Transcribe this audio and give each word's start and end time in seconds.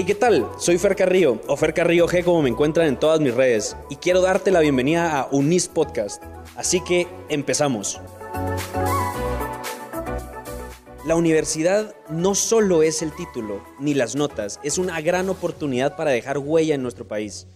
Hey, 0.00 0.06
¿qué 0.06 0.14
tal? 0.14 0.48
Soy 0.56 0.78
Fer 0.78 0.96
Carrillo, 0.96 1.42
o 1.46 1.58
Fer 1.58 1.74
Carrillo 1.74 2.08
G 2.08 2.24
como 2.24 2.40
me 2.40 2.48
encuentran 2.48 2.86
en 2.86 2.98
todas 2.98 3.20
mis 3.20 3.34
redes, 3.34 3.76
y 3.90 3.96
quiero 3.96 4.22
darte 4.22 4.50
la 4.50 4.60
bienvenida 4.60 5.20
a 5.20 5.28
Unis 5.30 5.68
Podcast. 5.68 6.22
Así 6.56 6.82
que 6.82 7.06
empezamos. 7.28 8.00
La 11.04 11.16
universidad 11.16 11.94
no 12.08 12.34
solo 12.34 12.82
es 12.82 13.02
el 13.02 13.14
título 13.14 13.62
ni 13.78 13.92
las 13.92 14.16
notas, 14.16 14.58
es 14.62 14.78
una 14.78 14.98
gran 15.02 15.28
oportunidad 15.28 15.96
para 15.96 16.12
dejar 16.12 16.38
huella 16.38 16.76
en 16.76 16.82
nuestro 16.82 17.06
país. 17.06 17.46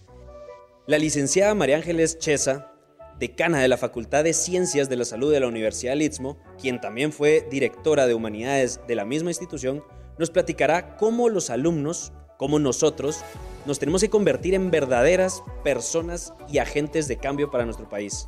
La 0.85 0.99
licenciada 0.99 1.55
María 1.55 1.77
Ángeles 1.77 2.19
Chesa, 2.19 2.71
decana 3.17 3.59
de 3.59 3.69
la 3.69 3.77
Facultad 3.77 4.23
de 4.23 4.33
Ciencias 4.33 4.87
de 4.87 4.97
la 4.97 5.05
Salud 5.05 5.31
de 5.31 5.39
la 5.39 5.47
Universidad 5.47 5.93
del 5.93 6.03
Istmo, 6.03 6.37
quien 6.61 6.79
también 6.79 7.11
fue 7.11 7.47
directora 7.49 8.05
de 8.05 8.13
Humanidades 8.13 8.81
de 8.87 8.93
la 8.93 9.03
misma 9.03 9.31
institución, 9.31 9.83
nos 10.19 10.29
platicará 10.29 10.95
cómo 10.95 11.27
los 11.27 11.49
alumnos 11.49 12.13
como 12.37 12.59
nosotros 12.59 13.23
nos 13.65 13.79
tenemos 13.79 14.01
que 14.01 14.09
convertir 14.09 14.53
en 14.53 14.71
verdaderas 14.71 15.43
personas 15.63 16.33
y 16.47 16.59
agentes 16.59 17.07
de 17.07 17.17
cambio 17.17 17.49
para 17.49 17.65
nuestro 17.65 17.89
país. 17.89 18.27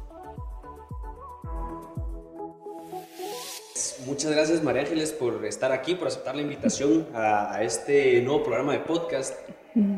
Muchas 4.05 4.31
gracias 4.31 4.63
María 4.63 4.83
Ángeles 4.83 5.11
por 5.11 5.45
estar 5.45 5.71
aquí, 5.71 5.95
por 5.95 6.07
aceptar 6.07 6.35
la 6.35 6.41
invitación 6.41 7.07
a, 7.13 7.61
este 7.61 8.21
nuevo 8.21 8.43
programa 8.43 8.73
de 8.73 8.79
podcast. 8.79 9.37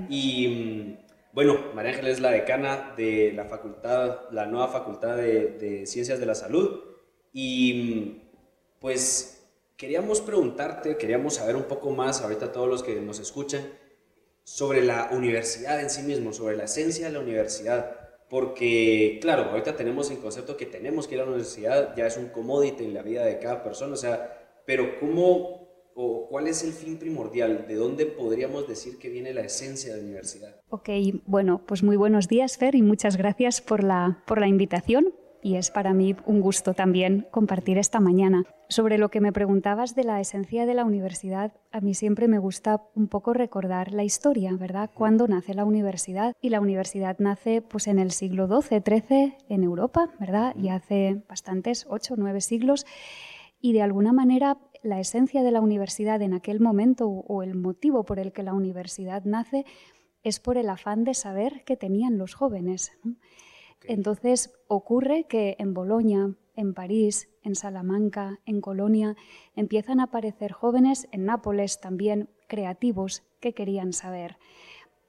Y 0.10 0.48
mm, 0.48 1.06
bueno, 1.32 1.58
María 1.76 1.92
Ángeles 1.92 2.16
es 2.16 2.20
la 2.20 2.32
decana 2.32 2.94
de 2.98 3.32
la 3.36 3.46
facultad, 3.46 4.22
la 4.32 4.48
nueva 4.48 4.68
facultad 4.68 5.16
de, 5.16 5.52
de 5.52 5.86
Ciencias 5.86 6.20
de 6.20 6.26
la 6.26 6.36
Salud. 6.36 6.80
Y 7.32 8.18
mm, 8.24 8.80
pues 8.80 9.48
queríamos 9.78 10.22
preguntarte, 10.22 10.98
queríamos 10.98 11.36
saber 11.36 11.56
un 11.56 11.64
poco 11.64 11.92
más, 11.92 12.22
ahorita 12.22 12.52
todos 12.52 12.68
los 12.68 12.84
que 12.84 13.00
nos 13.00 13.20
escuchan, 13.20 13.62
sobre 14.50 14.84
la 14.84 15.10
universidad 15.12 15.80
en 15.80 15.92
sí 15.92 16.02
mismo, 16.02 16.34
sobre 16.34 16.58
la 16.58 16.64
esencia 16.64 17.06
de 17.06 17.14
la 17.14 17.20
universidad. 17.20 17.96
Porque, 18.30 19.20
claro, 19.22 19.44
ahorita 19.52 19.76
tenemos 19.76 20.10
el 20.10 20.18
concepto 20.18 20.58
que 20.58 20.66
tenemos 20.66 21.08
que 21.08 21.16
ir 21.16 21.22
a 21.22 21.24
la 21.24 21.30
universidad, 21.30 21.96
ya 21.96 22.08
es 22.08 22.18
un 22.18 22.30
commodity 22.30 22.84
en 22.84 22.94
la 22.96 23.04
vida 23.04 23.26
de 23.26 23.40
cada 23.40 23.64
persona, 23.64 23.94
o 23.94 23.98
sea, 23.98 24.62
pero 24.66 25.00
¿cómo 25.00 25.70
o 25.96 26.28
cuál 26.30 26.48
es 26.48 26.64
el 26.64 26.74
fin 26.74 26.98
primordial? 26.98 27.66
¿De 27.68 27.76
dónde 27.76 28.06
podríamos 28.06 28.68
decir 28.68 28.98
que 28.98 29.10
viene 29.10 29.34
la 29.34 29.42
esencia 29.42 29.92
de 29.92 29.98
la 29.98 30.04
universidad? 30.04 30.56
Ok, 30.70 30.90
bueno, 31.26 31.64
pues 31.66 31.84
muy 31.84 31.98
buenos 31.98 32.28
días, 32.28 32.58
Fer, 32.58 32.76
y 32.76 32.82
muchas 32.82 33.18
gracias 33.18 33.62
por 33.62 33.84
la, 33.84 34.24
por 34.26 34.40
la 34.40 34.48
invitación 34.48 35.14
y 35.42 35.56
es 35.56 35.72
para 35.72 35.94
mí 35.94 36.16
un 36.26 36.42
gusto 36.42 36.74
también 36.74 37.28
compartir 37.32 37.78
esta 37.78 38.00
mañana. 38.00 38.44
Sobre 38.68 38.98
lo 38.98 39.10
que 39.10 39.22
me 39.22 39.32
preguntabas 39.32 39.96
de 39.96 40.04
la 40.04 40.20
esencia 40.20 40.66
de 40.66 40.74
la 40.74 40.86
universidad, 40.86 41.54
a 41.72 41.82
mí 41.82 41.94
siempre 41.94 42.28
me 42.28 42.38
gusta 42.38 42.84
un 42.96 43.08
poco 43.08 43.34
recordar 43.34 43.94
la 43.94 44.04
historia, 44.04 44.52
¿verdad? 44.56 44.92
Cuándo 44.94 45.28
nace 45.28 45.54
la 45.54 45.66
universidad 45.66 46.36
y 46.42 46.50
la 46.50 46.62
universidad 46.62 47.18
nace 47.20 47.62
pues 47.62 47.88
en 47.88 48.00
el 48.00 48.12
siglo 48.12 48.48
XII, 48.48 48.82
XIII 48.86 49.38
en 49.50 49.64
Europa, 49.64 50.10
¿verdad? 50.20 50.56
Y 50.56 50.70
hace 50.70 51.24
bastantes, 51.28 51.88
ocho, 51.90 52.16
nueve 52.18 52.42
siglos 52.42 52.86
y 53.62 53.74
de 53.74 53.82
alguna 53.82 54.14
manera 54.14 54.58
la 54.84 55.00
esencia 55.00 55.44
de 55.44 55.52
la 55.52 55.62
universidad 55.62 56.22
en 56.22 56.34
aquel 56.34 56.60
momento 56.60 57.08
o 57.08 57.44
el 57.44 57.56
motivo 57.56 58.06
por 58.06 58.20
el 58.20 58.32
que 58.32 58.44
la 58.44 58.54
universidad 58.54 59.24
nace 59.26 59.66
es 60.24 60.40
por 60.40 60.58
el 60.58 60.70
afán 60.70 61.04
de 61.04 61.14
saber 61.14 61.64
que 61.66 61.78
tenían 61.78 62.18
los 62.18 62.34
jóvenes. 62.34 62.92
Entonces 63.86 64.54
ocurre 64.68 65.26
que 65.26 65.56
en 65.60 65.74
Bolonia, 65.74 66.36
en 66.56 66.74
París, 66.74 67.30
en 67.44 67.56
Salamanca, 67.56 68.40
en 68.46 68.62
Colonia, 68.62 69.16
empiezan 69.56 70.00
a 70.00 70.06
aparecer 70.06 70.52
jóvenes, 70.52 71.08
en 71.12 71.26
Nápoles 71.26 71.80
también, 71.80 72.30
creativos 72.48 73.24
que 73.40 73.54
querían 73.54 73.94
saber, 73.94 74.38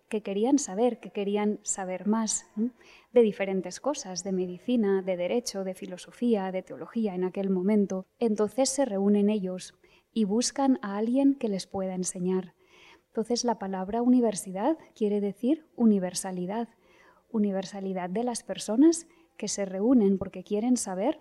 que 0.08 0.22
querían 0.22 0.58
saber, 0.58 1.00
que 1.00 1.10
querían 1.10 1.58
saber 1.62 2.06
más 2.06 2.46
de 3.12 3.22
diferentes 3.22 3.80
cosas, 3.80 4.22
de 4.24 4.32
medicina, 4.32 5.02
de 5.02 5.16
derecho, 5.16 5.64
de 5.64 5.74
filosofía, 5.74 6.52
de 6.52 6.62
teología 6.62 7.14
en 7.14 7.24
aquel 7.24 7.50
momento. 7.50 8.06
Entonces 8.18 8.68
se 8.68 8.84
reúnen 8.84 9.30
ellos 9.30 9.74
y 10.12 10.24
buscan 10.24 10.78
a 10.82 10.96
alguien 10.96 11.34
que 11.34 11.48
les 11.48 11.66
pueda 11.66 11.94
enseñar. 11.94 12.54
Entonces 13.06 13.44
la 13.44 13.58
palabra 13.58 14.02
universidad 14.02 14.78
quiere 14.94 15.20
decir 15.20 15.66
universalidad 15.76 16.68
universalidad 17.32 18.10
de 18.10 18.24
las 18.24 18.42
personas 18.42 19.06
que 19.36 19.48
se 19.48 19.64
reúnen 19.64 20.18
porque 20.18 20.44
quieren 20.44 20.76
saber 20.76 21.20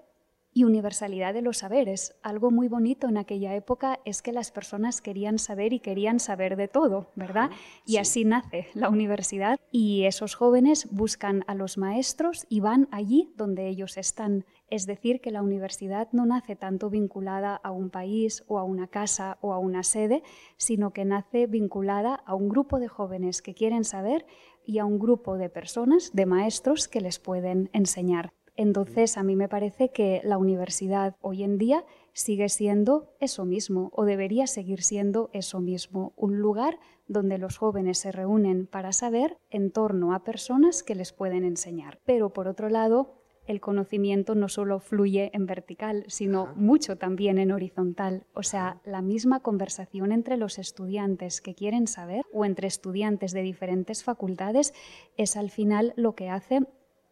y 0.54 0.64
universalidad 0.64 1.34
de 1.34 1.42
los 1.42 1.60
saberes. 1.60 2.16
Algo 2.24 2.52
muy 2.52 2.68
bonito 2.68 3.08
en 3.08 3.18
aquella 3.18 3.56
época 3.56 4.00
es 4.06 4.22
que 4.22 4.34
las 4.34 4.52
personas 4.52 5.02
querían 5.02 5.38
saber 5.38 5.74
y 5.74 5.80
querían 5.80 6.20
saber 6.20 6.56
de 6.56 6.68
todo, 6.68 7.12
¿verdad? 7.16 7.52
Y 7.86 7.98
así 7.98 8.26
nace 8.26 8.68
la 8.74 8.90
universidad 8.90 9.60
y 9.72 10.06
esos 10.06 10.36
jóvenes 10.36 10.88
buscan 10.92 11.44
a 11.48 11.56
los 11.56 11.78
maestros 11.78 12.46
y 12.50 12.62
van 12.62 12.88
allí 12.92 13.32
donde 13.38 13.68
ellos 13.68 13.98
están. 13.98 14.46
Es 14.70 14.86
decir, 14.86 15.22
que 15.22 15.32
la 15.32 15.42
universidad 15.42 16.10
no 16.12 16.26
nace 16.26 16.56
tanto 16.56 16.90
vinculada 16.90 17.56
a 17.56 17.72
un 17.72 17.90
país 17.90 18.44
o 18.48 18.60
a 18.60 18.64
una 18.64 18.88
casa 18.88 19.38
o 19.42 19.54
a 19.54 19.60
una 19.60 19.84
sede, 19.84 20.24
sino 20.58 20.92
que 20.92 21.06
nace 21.06 21.48
vinculada 21.48 22.16
a 22.16 22.36
un 22.36 22.50
grupo 22.50 22.80
de 22.80 22.88
jóvenes 22.88 23.42
que 23.42 23.54
quieren 23.54 23.84
saber 23.84 24.26
y 24.70 24.78
a 24.78 24.86
un 24.86 25.00
grupo 25.00 25.40
de 25.40 25.50
personas, 25.50 26.12
de 26.14 26.28
maestros, 26.28 26.88
que 26.88 27.02
les 27.02 27.18
pueden 27.18 27.72
enseñar. 27.74 28.34
Entonces, 28.56 29.18
a 29.18 29.24
mí 29.24 29.36
me 29.36 29.50
parece 29.50 29.90
que 29.90 30.22
la 30.24 30.38
universidad 30.38 31.16
hoy 31.22 31.44
en 31.44 31.58
día 31.58 31.86
sigue 32.14 32.50
siendo 32.50 33.16
eso 33.20 33.46
mismo 33.46 33.90
o 33.94 34.06
debería 34.06 34.46
seguir 34.46 34.84
siendo 34.84 35.32
eso 35.34 35.60
mismo, 35.60 36.14
un 36.18 36.38
lugar 36.38 36.78
donde 37.08 37.40
los 37.40 37.58
jóvenes 37.58 37.98
se 37.98 38.12
reúnen 38.12 38.68
para 38.68 38.92
saber 38.92 39.38
en 39.50 39.72
torno 39.72 40.14
a 40.14 40.24
personas 40.24 40.84
que 40.84 40.94
les 40.94 41.14
pueden 41.14 41.46
enseñar. 41.46 42.00
Pero 42.06 42.32
por 42.32 42.48
otro 42.48 42.70
lado, 42.70 43.19
el 43.52 43.62
conocimiento 43.62 44.36
no 44.36 44.48
solo 44.48 44.80
fluye 44.80 45.32
en 45.34 45.46
vertical, 45.46 46.06
sino 46.08 46.54
mucho 46.56 46.98
también 46.98 47.38
en 47.38 47.52
horizontal. 47.52 48.26
O 48.34 48.44
sea, 48.44 48.80
la 48.86 49.02
misma 49.02 49.40
conversación 49.42 50.12
entre 50.12 50.38
los 50.38 50.60
estudiantes 50.60 51.42
que 51.42 51.56
quieren 51.56 51.88
saber 51.88 52.24
o 52.32 52.46
entre 52.46 52.68
estudiantes 52.68 53.32
de 53.32 53.42
diferentes 53.42 54.04
facultades 54.04 54.74
es 55.18 55.36
al 55.36 55.50
final 55.50 55.94
lo 55.96 56.14
que 56.14 56.30
hace 56.30 56.62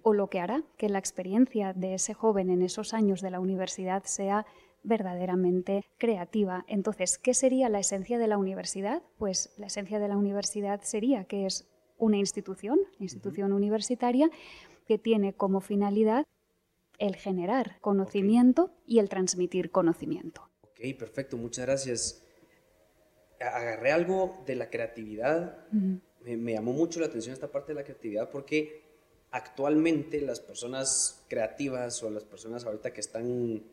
o 0.04 0.14
lo 0.14 0.30
que 0.30 0.40
hará 0.40 0.64
que 0.78 0.90
la 0.90 1.00
experiencia 1.00 1.74
de 1.74 1.96
ese 1.96 2.14
joven 2.14 2.50
en 2.50 2.62
esos 2.62 2.94
años 2.94 3.22
de 3.22 3.32
la 3.32 3.40
universidad 3.40 4.04
sea 4.06 4.46
verdaderamente 4.84 5.84
creativa. 5.98 6.66
Entonces, 6.68 7.18
¿qué 7.18 7.34
sería 7.34 7.68
la 7.68 7.80
esencia 7.80 8.18
de 8.18 8.28
la 8.28 8.38
universidad? 8.38 9.02
Pues 9.18 9.54
la 9.58 9.68
esencia 9.68 10.00
de 10.00 10.08
la 10.08 10.18
universidad 10.18 10.82
sería 10.82 11.26
que 11.26 11.46
es 11.46 11.68
una 11.98 12.18
institución, 12.18 12.80
institución 13.00 13.54
universitaria, 13.54 14.30
que 14.88 14.98
tiene 14.98 15.34
como 15.34 15.62
finalidad 15.62 16.26
el 16.98 17.16
generar 17.16 17.80
conocimiento 17.82 18.72
y 18.86 19.00
el 19.00 19.10
transmitir 19.10 19.70
conocimiento. 19.72 20.50
Ok, 20.64 20.98
perfecto, 20.98 21.38
muchas 21.38 21.66
gracias. 21.66 22.24
Agarré 23.40 23.92
algo 23.92 24.44
de 24.48 24.56
la 24.56 24.70
creatividad, 24.70 25.68
me, 25.72 26.54
llamó 26.54 26.74
mucho 26.74 27.00
la 27.00 27.06
atención 27.06 27.34
esta 27.34 27.52
parte 27.52 27.74
de 27.74 27.76
la 27.76 27.84
creatividad 27.84 28.32
porque 28.32 28.82
actualmente 29.30 30.22
las 30.22 30.40
personas 30.40 31.24
creativas 31.30 32.02
o 32.02 32.10
las 32.10 32.24
personas 32.24 32.66
ahorita 32.66 32.94
que 32.94 33.02
están 33.02 33.64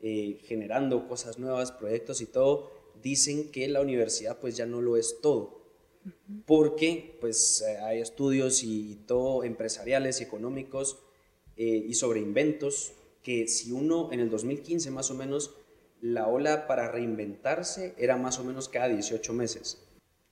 eh, 0.00 0.38
generando 0.44 1.06
cosas 1.06 1.38
nuevas, 1.38 1.72
proyectos 1.72 2.22
y 2.22 2.26
todo, 2.26 2.70
dicen 3.02 3.50
que 3.50 3.68
la 3.68 3.82
universidad 3.82 4.38
pues 4.38 4.56
ya 4.56 4.64
no 4.64 4.80
lo 4.80 4.96
es 4.96 5.20
todo 5.20 5.59
porque 6.46 7.16
pues 7.20 7.62
eh, 7.66 7.78
hay 7.78 8.00
estudios 8.00 8.62
y, 8.62 9.00
todo 9.06 9.44
empresariales 9.44 10.20
económicos 10.20 10.98
eh, 11.56 11.84
y 11.88 11.94
sobre 11.94 12.20
inventos 12.20 12.92
que 13.22 13.48
si 13.48 13.72
uno 13.72 14.10
en 14.12 14.20
el 14.20 14.30
2015 14.30 14.90
más 14.90 15.10
o 15.10 15.14
menos 15.14 15.54
la 16.00 16.26
ola 16.28 16.66
para 16.66 16.90
reinventarse 16.90 17.94
era 17.98 18.16
más 18.16 18.38
o 18.38 18.44
menos 18.44 18.68
cada 18.68 18.88
18 18.88 19.32
meses. 19.34 19.82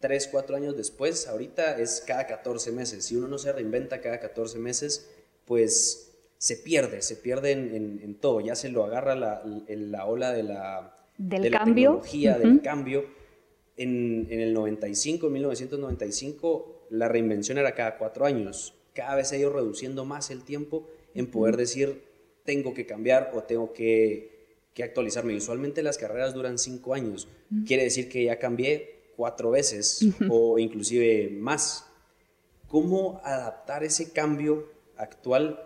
Tres, 0.01 0.29
cuatro 0.31 0.57
años 0.57 0.77
después, 0.77 1.27
ahorita 1.27 1.77
es 1.79 2.03
cada 2.07 2.27
14 2.27 2.71
meses. 2.71 3.05
Si 3.05 3.17
uno 3.17 3.27
no 3.27 3.37
se 3.37 3.53
reinventa 3.53 4.01
cada 4.01 4.21
14 4.21 4.59
meses, 4.59 5.11
pues 5.45 6.13
se 6.39 6.57
pierde, 6.57 7.03
se 7.03 7.17
pierde 7.17 7.51
en, 7.51 8.15
todo. 8.21 8.41
Ya 8.41 8.55
se 8.55 8.69
lo 8.69 8.85
agarra 8.85 9.17
la, 9.17 9.43
la 9.67 10.07
ola 10.07 10.33
de 10.33 10.45
la, 10.45 10.97
del 11.19 11.51
cambio. 11.51 11.91
tecnología, 11.97 12.39
del 12.39 12.63
cambio 12.63 13.18
en, 13.79 14.27
el 14.31 14.53
95, 14.53 15.31
1995, 15.31 16.87
la 16.91 17.09
reinvención 17.09 17.59
era 17.59 17.75
cada 17.75 17.97
cuatro 17.97 18.27
años. 18.27 18.75
Cada 18.93 19.15
vez 19.15 19.29
se 19.29 19.37
ha 19.37 19.39
ido 19.39 19.51
reduciendo 19.51 20.05
más 20.05 20.31
el 20.31 20.43
tiempo 20.43 20.87
en 21.15 21.31
poder 21.31 21.57
decir, 21.57 22.03
tengo 22.45 22.75
que 22.75 22.87
cambiar 22.87 23.31
o 23.35 23.43
tengo 23.43 23.73
que, 23.73 24.57
que 24.75 24.83
actualizarme. 24.83 25.37
Usualmente 25.37 25.83
las 25.83 25.99
carreras 25.99 26.35
duran 26.35 26.59
cinco 26.59 26.95
años. 26.95 27.29
Quiere 27.67 27.85
decir 27.85 28.09
que 28.09 28.25
ya 28.25 28.39
cambié 28.39 29.13
cuatro 29.17 29.51
veces 29.51 30.07
o 30.29 30.59
inclusive 30.59 31.31
más. 31.31 31.87
¿Cómo 32.67 33.21
adaptar 33.25 33.85
ese 33.85 34.13
cambio 34.13 34.69
actual 34.97 35.61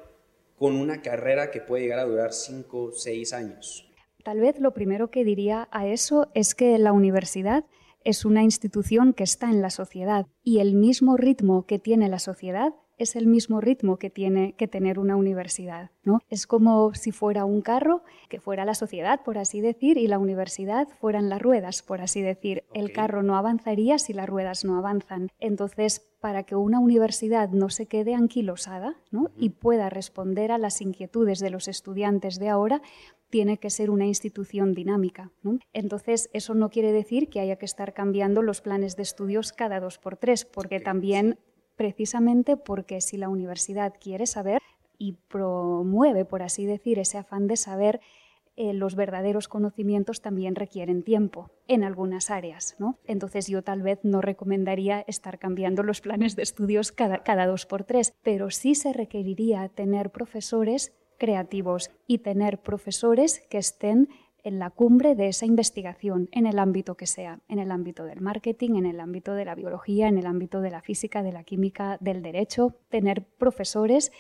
con 0.59 0.77
una 0.77 1.03
carrera 1.03 1.51
que 1.51 1.61
puede 1.61 1.85
llegar 1.85 1.99
a 1.99 2.05
durar 2.05 2.33
cinco, 2.33 2.93
seis 2.93 3.33
años? 3.33 3.89
Tal 4.23 4.39
vez 4.39 4.61
lo 4.61 4.73
primero 4.73 5.11
que 5.11 5.25
diría 5.25 5.69
a 5.73 5.87
eso 5.87 6.29
es 6.35 6.55
que 6.55 6.79
la 6.79 6.93
universidad 6.93 7.65
es 8.05 8.25
una 8.25 8.43
institución 8.43 9.13
que 9.13 9.25
está 9.25 9.51
en 9.51 9.63
la 9.63 9.71
sociedad 9.71 10.27
y 10.43 10.59
el 10.59 10.75
mismo 10.75 11.17
ritmo 11.17 11.67
que 11.67 11.79
tiene 11.79 12.09
la 12.09 12.19
sociedad 12.19 12.75
es 12.99 13.17
el 13.17 13.27
mismo 13.27 13.61
ritmo 13.61 13.99
que 13.99 14.11
tiene 14.11 14.55
que 14.55 14.69
tener 14.69 14.99
una 14.99 15.17
universidad, 15.17 15.91
¿no? 16.05 16.21
Es 16.29 16.47
como 16.47 16.95
si 16.95 17.11
fuera 17.11 17.45
un 17.45 17.61
carro 17.61 18.03
que 18.29 18.41
fuera 18.41 18.65
la 18.65 18.75
sociedad, 18.75 19.21
por 19.25 19.39
así 19.39 19.61
decir, 19.61 19.99
y 19.99 20.07
la 20.07 20.19
universidad 20.19 20.89
fueran 21.01 21.29
las 21.29 21.43
ruedas, 21.43 21.83
por 21.83 22.01
así 22.01 22.23
decir. 22.23 22.65
El 22.73 22.93
carro 22.93 23.23
no 23.23 23.37
avanzaría 23.37 23.99
si 23.99 24.13
las 24.13 24.29
ruedas 24.29 24.65
no 24.65 24.79
avanzan. 24.79 25.31
Entonces, 25.41 26.12
para 26.23 26.45
que 26.45 26.55
una 26.55 26.79
universidad 26.79 27.49
no 27.51 27.69
se 27.69 27.87
quede 27.87 28.15
anquilosada 28.15 28.95
y 29.37 29.51
pueda 29.51 29.91
responder 29.91 30.53
a 30.53 30.57
las 30.57 30.81
inquietudes 30.81 31.41
de 31.41 31.51
los 31.51 31.67
estudiantes 31.67 32.39
de 32.39 32.49
ahora, 32.49 32.81
tiene 33.29 33.59
que 33.59 33.71
ser 33.71 33.91
una 33.91 34.07
institución 34.07 34.73
dinámica. 34.73 35.33
Entonces, 35.73 36.31
eso 36.33 36.55
no 36.55 36.71
quiere 36.71 36.93
decir 36.93 37.29
que 37.29 37.41
haya 37.41 37.57
que 37.57 37.67
estar 37.67 37.93
cambiando 37.93 38.41
los 38.41 38.61
planes 38.61 38.95
de 38.95 39.03
estudios 39.03 39.53
cada 39.53 39.81
dos 39.81 39.99
por 39.99 40.17
tres, 40.17 40.45
porque 40.45 40.79
también, 40.79 41.41
precisamente 41.75 42.57
porque 42.57 43.01
si 43.01 43.17
la 43.17 43.29
universidad 43.29 43.93
quiere 44.01 44.27
saber 44.27 44.63
y 44.99 45.15
promueve, 45.27 46.25
por 46.25 46.45
así 46.45 46.67
decir, 46.67 47.01
ese 47.01 47.19
afán 47.19 47.49
de 47.49 47.57
saber, 47.57 48.01
eh, 48.57 48.75
los 48.75 48.97
verdaderos 48.97 49.49
conocimientos 49.49 50.21
también 50.21 50.55
requieren 50.55 51.03
tiempo 51.03 51.51
en 51.69 51.85
algunas 51.85 52.31
áreas. 52.31 52.77
¿no? 52.79 52.99
Entonces 53.05 53.47
yo 53.47 53.63
tal 53.63 53.83
vez 53.83 54.01
no 54.03 54.21
recomendaría 54.21 55.05
estar 55.07 55.39
cambiando 55.39 55.83
los 55.83 56.01
planes 56.01 56.37
de 56.37 56.43
estudios 56.43 56.93
cada, 56.93 57.23
cada 57.23 57.47
dos 57.47 57.67
por 57.67 57.85
tres, 57.85 58.15
pero 58.23 58.51
sí 58.51 58.75
se 58.75 58.93
requeriría 58.93 59.69
tener 59.69 60.11
profesores 60.11 60.93
creativos 61.19 61.91
y 62.07 62.19
tener 62.19 62.59
profesores 62.61 63.43
que 63.49 63.59
estén 63.59 64.09
en 64.45 64.59
la 64.59 64.71
cumbre 64.71 65.15
de 65.15 65.29
esa 65.29 65.47
investigación, 65.47 66.29
en 66.33 66.47
el 66.47 66.59
ámbito 66.59 66.97
que 66.97 67.07
sea, 67.07 67.41
en 67.49 67.59
el 67.59 67.71
ámbito 67.71 68.05
del 68.05 68.21
marketing, 68.21 68.75
en 68.75 68.87
el 68.87 69.01
ámbito 69.01 69.35
de 69.35 69.45
la 69.45 69.55
biología, 69.55 70.09
en 70.09 70.19
el 70.19 70.27
ámbito 70.27 70.61
de 70.61 70.71
la 70.71 70.83
física, 70.83 71.23
de 71.23 71.33
la 71.33 71.45
química, 71.45 71.97
del 72.01 72.23
derecho, 72.23 72.77
tener 72.89 73.25
profesores 73.25 74.11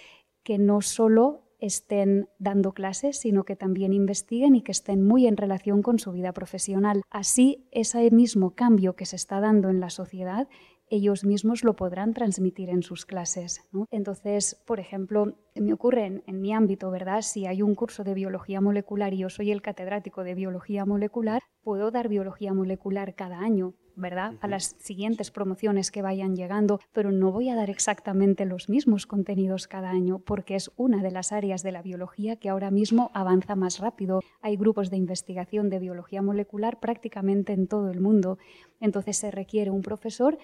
que 0.43 0.58
no 0.58 0.81
solo 0.81 1.43
estén 1.62 2.28
dando 2.38 2.72
clases, 2.72 3.18
sino 3.18 3.44
que 3.44 3.56
también 3.56 3.92
investiguen 3.92 4.54
y 4.54 4.62
que 4.62 4.72
estén 4.72 5.06
muy 5.06 5.26
en 5.26 5.36
relación 5.36 5.80
con 5.80 5.98
su 5.98 6.12
vida 6.12 6.32
profesional. 6.32 7.02
Así, 7.10 7.68
ese 7.70 8.10
mismo 8.10 8.54
cambio 8.54 8.96
que 8.96 9.06
se 9.06 9.16
está 9.16 9.40
dando 9.40 9.70
en 9.70 9.80
la 9.80 9.90
sociedad 9.90 10.48
ellos 10.92 11.24
mismos 11.24 11.64
lo 11.64 11.74
podrán 11.74 12.12
transmitir 12.12 12.68
en 12.68 12.82
sus 12.82 13.06
clases. 13.06 13.62
Entonces, 13.90 14.62
por 14.66 14.78
ejemplo, 14.78 15.38
me 15.54 15.72
ocurre 15.72 16.04
en, 16.04 16.22
en, 16.26 16.42
mi 16.42 16.52
ámbito, 16.52 16.90
¿verdad? 16.90 17.22
Si 17.22 17.46
hay 17.46 17.62
un 17.62 17.74
curso 17.74 18.04
de 18.04 18.12
biología 18.12 18.60
molecular 18.60 19.14
y 19.14 19.18
yo 19.18 19.30
soy 19.30 19.52
el 19.52 19.62
catedrático 19.62 20.22
de 20.22 20.34
biología 20.34 20.84
molecular, 20.84 21.40
puedo 21.62 21.90
dar 21.90 22.08
biología 22.08 22.52
molecular 22.52 23.14
cada 23.14 23.38
año, 23.38 23.74
¿verdad? 23.96 24.34
A 24.40 24.48
las 24.48 24.76
siguientes 24.78 25.30
promociones 25.30 25.90
que 25.90 26.02
vayan 26.02 26.36
llegando, 26.36 26.80
pero 26.92 27.12
no 27.12 27.32
voy 27.32 27.48
a 27.48 27.54
dar 27.54 27.70
exactamente 27.70 28.44
los 28.44 28.68
mismos 28.68 29.06
contenidos 29.06 29.68
cada 29.68 29.90
año 29.90 30.18
porque 30.18 30.54
es 30.54 30.70
una 30.76 31.02
de 31.02 31.10
las 31.10 31.32
áreas 31.32 31.62
de 31.62 31.72
la 31.72 31.82
biología 31.82 32.36
que 32.36 32.48
ahora 32.48 32.70
mismo 32.70 33.10
avanza 33.14 33.56
más 33.56 33.78
rápido. 33.78 34.20
Hay 34.40 34.56
grupos 34.56 34.90
de 34.90 34.96
investigación 34.96 35.70
de 35.70 35.78
biología 35.78 36.22
molecular 36.22 36.80
prácticamente 36.80 37.52
en 37.52 37.66
todo 37.66 37.90
el 37.90 38.00
mundo. 38.00 38.38
Entonces 38.80 39.16
se 39.16 39.30
requiere 39.30 39.70
un 39.70 39.82
profesor 39.82 40.38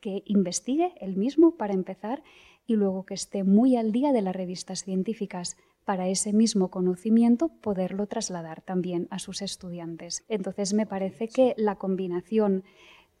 que 0.00 0.22
investigue 0.26 0.92
él 1.00 1.16
mismo 1.16 1.56
para 1.56 1.74
empezar 1.74 2.22
y 2.66 2.74
luego 2.76 3.04
que 3.04 3.14
esté 3.14 3.44
muy 3.44 3.76
al 3.76 3.92
día 3.92 4.12
de 4.12 4.22
las 4.22 4.34
revistas 4.34 4.84
científicas 4.84 5.56
para 5.84 6.08
ese 6.08 6.32
mismo 6.32 6.70
conocimiento 6.70 7.48
poderlo 7.48 8.06
trasladar 8.06 8.62
también 8.62 9.08
a 9.10 9.18
sus 9.18 9.42
estudiantes. 9.42 10.24
Entonces 10.28 10.74
me 10.74 10.86
parece 10.86 11.28
que 11.28 11.54
la 11.56 11.76
combinación 11.76 12.64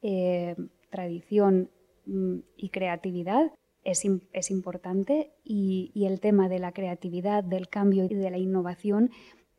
eh, 0.02 0.56
tradición 0.90 1.70
mm, 2.06 2.38
y 2.56 2.68
creatividad 2.70 3.52
es, 3.84 4.04
importante 4.50 5.32
y, 5.42 5.90
y 5.92 6.06
el 6.06 6.20
tema 6.20 6.48
de 6.48 6.60
la 6.60 6.72
creatividad, 6.72 7.42
del 7.42 7.68
cambio 7.68 8.04
y 8.04 8.14
de 8.14 8.30
la 8.30 8.38
innovación 8.38 9.10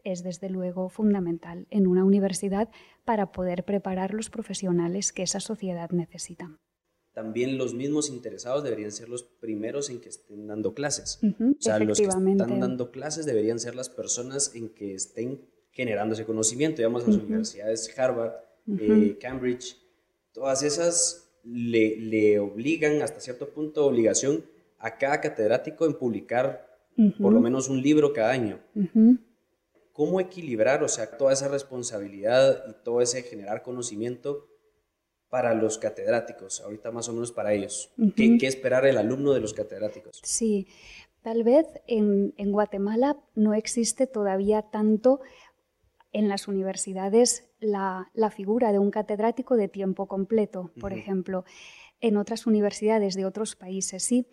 es 0.05 0.23
desde 0.23 0.49
luego 0.49 0.89
fundamental 0.89 1.67
en 1.69 1.87
una 1.87 2.05
universidad 2.05 2.69
para 3.05 3.31
poder 3.31 3.65
preparar 3.65 4.13
los 4.13 4.29
profesionales 4.29 5.11
que 5.11 5.23
esa 5.23 5.39
sociedad 5.39 5.89
necesita 5.91 6.57
también 7.13 7.57
los 7.59 7.73
mismos 7.75 8.09
interesados 8.09 8.63
deberían 8.63 8.91
ser 8.91 9.07
los 9.07 9.23
primeros 9.23 9.89
en 9.89 10.01
que 10.01 10.09
estén 10.09 10.47
dando 10.47 10.73
clases. 10.73 11.19
o 11.21 11.61
sea, 11.61 11.77
los 11.79 11.99
que 11.99 12.05
están 12.05 12.59
dando 12.59 12.91
clases 12.91 13.25
deberían 13.25 13.59
ser 13.59 13.75
las 13.75 13.89
personas 13.89 14.55
en 14.55 14.69
que 14.69 14.95
estén 14.95 15.41
generando 15.71 16.15
ese 16.15 16.25
conocimiento. 16.25 16.77
Digamos, 16.77 17.07
las 17.07 17.17
universidades 17.17 17.91
Harvard, 17.97 18.33
eh, 18.79 19.17
Cambridge, 19.21 19.77
todas 20.31 20.63
esas 20.63 21.29
le, 21.43 21.97
le, 21.97 22.39
obligan 22.39 23.01
hasta 23.01 23.19
cierto 23.19 23.49
punto 23.49 23.85
obligación 23.85 24.43
a 24.79 24.97
cada 24.97 25.21
catedrático 25.21 25.85
en 25.85 25.93
publicar 25.93 26.67
por 27.19 27.33
lo 27.33 27.39
menos 27.39 27.69
un 27.69 27.81
libro 27.81 28.13
cada 28.13 28.31
año. 28.31 28.59
¿Cómo 29.91 30.19
equilibrar, 30.19 30.83
o 30.83 30.87
sea, 30.87 31.17
toda 31.17 31.33
esa 31.33 31.47
responsabilidad 31.47 32.63
y 32.69 32.83
todo 32.83 33.01
ese 33.01 33.21
generar 33.21 33.61
conocimiento 33.61 34.47
para 35.33 35.55
los 35.55 35.79
catedráticos, 35.79 36.61
ahorita 36.61 36.91
más 36.91 37.09
o 37.09 37.13
menos 37.13 37.31
para 37.31 37.53
ellos? 37.53 37.91
¿Qué, 38.15 38.37
esperar 38.43 38.85
el 38.85 38.99
alumno 38.99 39.33
de 39.33 39.39
los 39.39 39.55
catedráticos? 39.55 40.19
Sí, 40.21 40.67
tal 41.23 41.43
vez 41.43 41.65
en, 41.87 42.35
Guatemala 42.51 43.17
no 43.33 43.55
existe 43.55 44.05
todavía 44.05 44.61
tanto 44.61 45.21
en 46.11 46.29
las 46.29 46.47
universidades 46.47 47.49
la, 47.59 48.11
figura 48.29 48.71
de 48.71 48.77
un 48.77 48.91
catedrático 48.91 49.57
de 49.57 49.69
tiempo 49.69 50.05
completo, 50.05 50.69
por 50.79 50.93
ejemplo. 50.93 51.45
En 51.99 52.17
otras 52.17 52.45
universidades 52.45 53.15
de 53.15 53.25
otros 53.25 53.55
países 53.55 54.03
sí. 54.03 54.27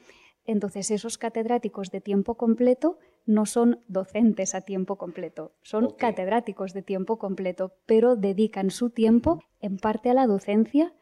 Entonces, 0.44 0.91
esos 0.91 1.17
catedráticos 1.17 1.91
de 1.91 2.03
tiempo 2.03 2.35
completo 2.35 2.99
no 3.31 3.47
son 3.47 3.81
docentes 3.87 4.55
a 4.55 4.61
tiempo 4.61 4.97
completo, 4.97 5.53
son 5.62 5.91
catedráticos 5.97 6.73
de 6.73 6.82
tiempo 6.82 7.19
completo, 7.19 7.73
pero 7.87 8.17
dedican 8.17 8.71
su 8.71 8.91
tiempo 8.91 9.43
en 9.61 9.79
parte 9.79 10.11
a 10.11 10.15
la 10.15 10.27
docencia, 10.27 10.93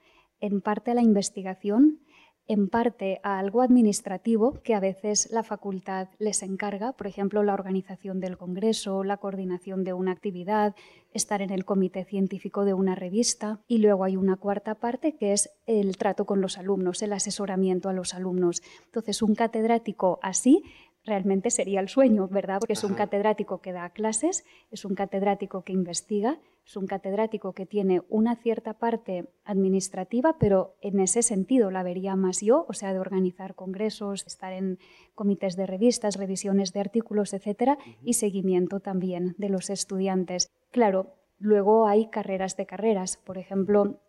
en 0.41 0.61
parte 0.61 0.91
a 0.91 0.95
la 0.95 1.03
investigación, 1.03 2.01
en 2.49 2.69
parte 2.69 3.21
a 3.23 3.39
algo 3.39 3.61
administrativo 3.61 4.61
que 4.63 4.75
a 4.75 4.81
veces 4.81 5.29
la 5.31 5.43
facultad 5.43 6.09
les 6.19 6.43
encarga, 6.43 6.93
por 6.93 7.07
ejemplo, 7.07 7.43
la 7.43 7.53
organización 7.53 8.21
del 8.21 8.39
congreso, 8.39 9.05
la 9.05 9.19
coordinación 9.19 9.85
de 9.85 9.93
una 9.93 10.13
actividad, 10.13 10.75
estar 11.13 11.43
en 11.43 11.51
el 11.51 11.67
comité 11.67 12.05
científico 12.05 12.65
de 12.65 12.73
una 12.73 12.95
revista. 12.95 13.61
Y 13.69 13.79
luego 13.79 14.05
hay 14.05 14.17
una 14.17 14.37
cuarta 14.37 14.77
parte 14.77 15.15
que 15.15 15.33
es 15.33 15.51
el 15.67 15.99
trato 15.99 16.25
con 16.25 16.41
los 16.41 16.57
alumnos, 16.57 17.03
el 17.03 17.13
asesoramiento 17.13 17.91
a 17.91 17.93
los 17.93 18.15
alumnos. 18.15 18.63
Entonces, 18.87 19.21
un 19.21 19.35
catedrático 19.35 20.19
así 20.23 20.63
realmente 21.09 21.51
sería 21.51 21.81
el 21.81 21.89
sueño, 21.89 22.29
¿verdad? 22.29 22.59
Porque 22.61 22.75
es 22.75 22.85
un 22.85 22.95
catedrático 22.95 23.61
que 23.61 23.73
da 23.73 23.91
clases, 23.91 24.45
es 24.71 24.85
un 24.85 24.95
catedrático 24.95 25.63
que 25.63 25.73
investiga, 25.73 26.39
es 26.65 26.77
un 26.77 26.87
catedrático 26.87 27.55
que 27.55 27.65
tiene 27.65 28.03
una 28.11 28.37
cierta 28.37 28.75
parte 28.75 29.29
administrativa, 29.45 30.37
pero 30.39 30.77
en 30.83 31.01
ese 31.01 31.23
sentido 31.23 31.71
la 31.71 31.83
vería 31.83 32.15
más 32.15 32.43
yo, 32.43 32.67
o 32.69 32.75
sea, 32.75 32.93
de 32.93 32.99
organizar 32.99 33.55
congresos, 33.55 34.27
estar 34.27 34.53
en 34.53 34.79
comités 35.15 35.57
de 35.57 35.67
revistas, 35.67 36.17
revisiones 36.17 36.73
de 36.75 36.81
artículos, 36.81 37.33
etcétera, 37.33 37.79
y 38.03 38.13
seguimiento 38.13 38.81
también 38.81 39.35
de 39.39 39.49
los 39.49 39.71
estudiantes. 39.71 40.51
Claro, 40.71 41.15
luego 41.39 41.89
hay 41.89 42.11
carreras 42.11 42.57
de 42.57 42.67
carreras, 42.67 43.17
por 43.17 43.39
ejemplo, 43.39 44.01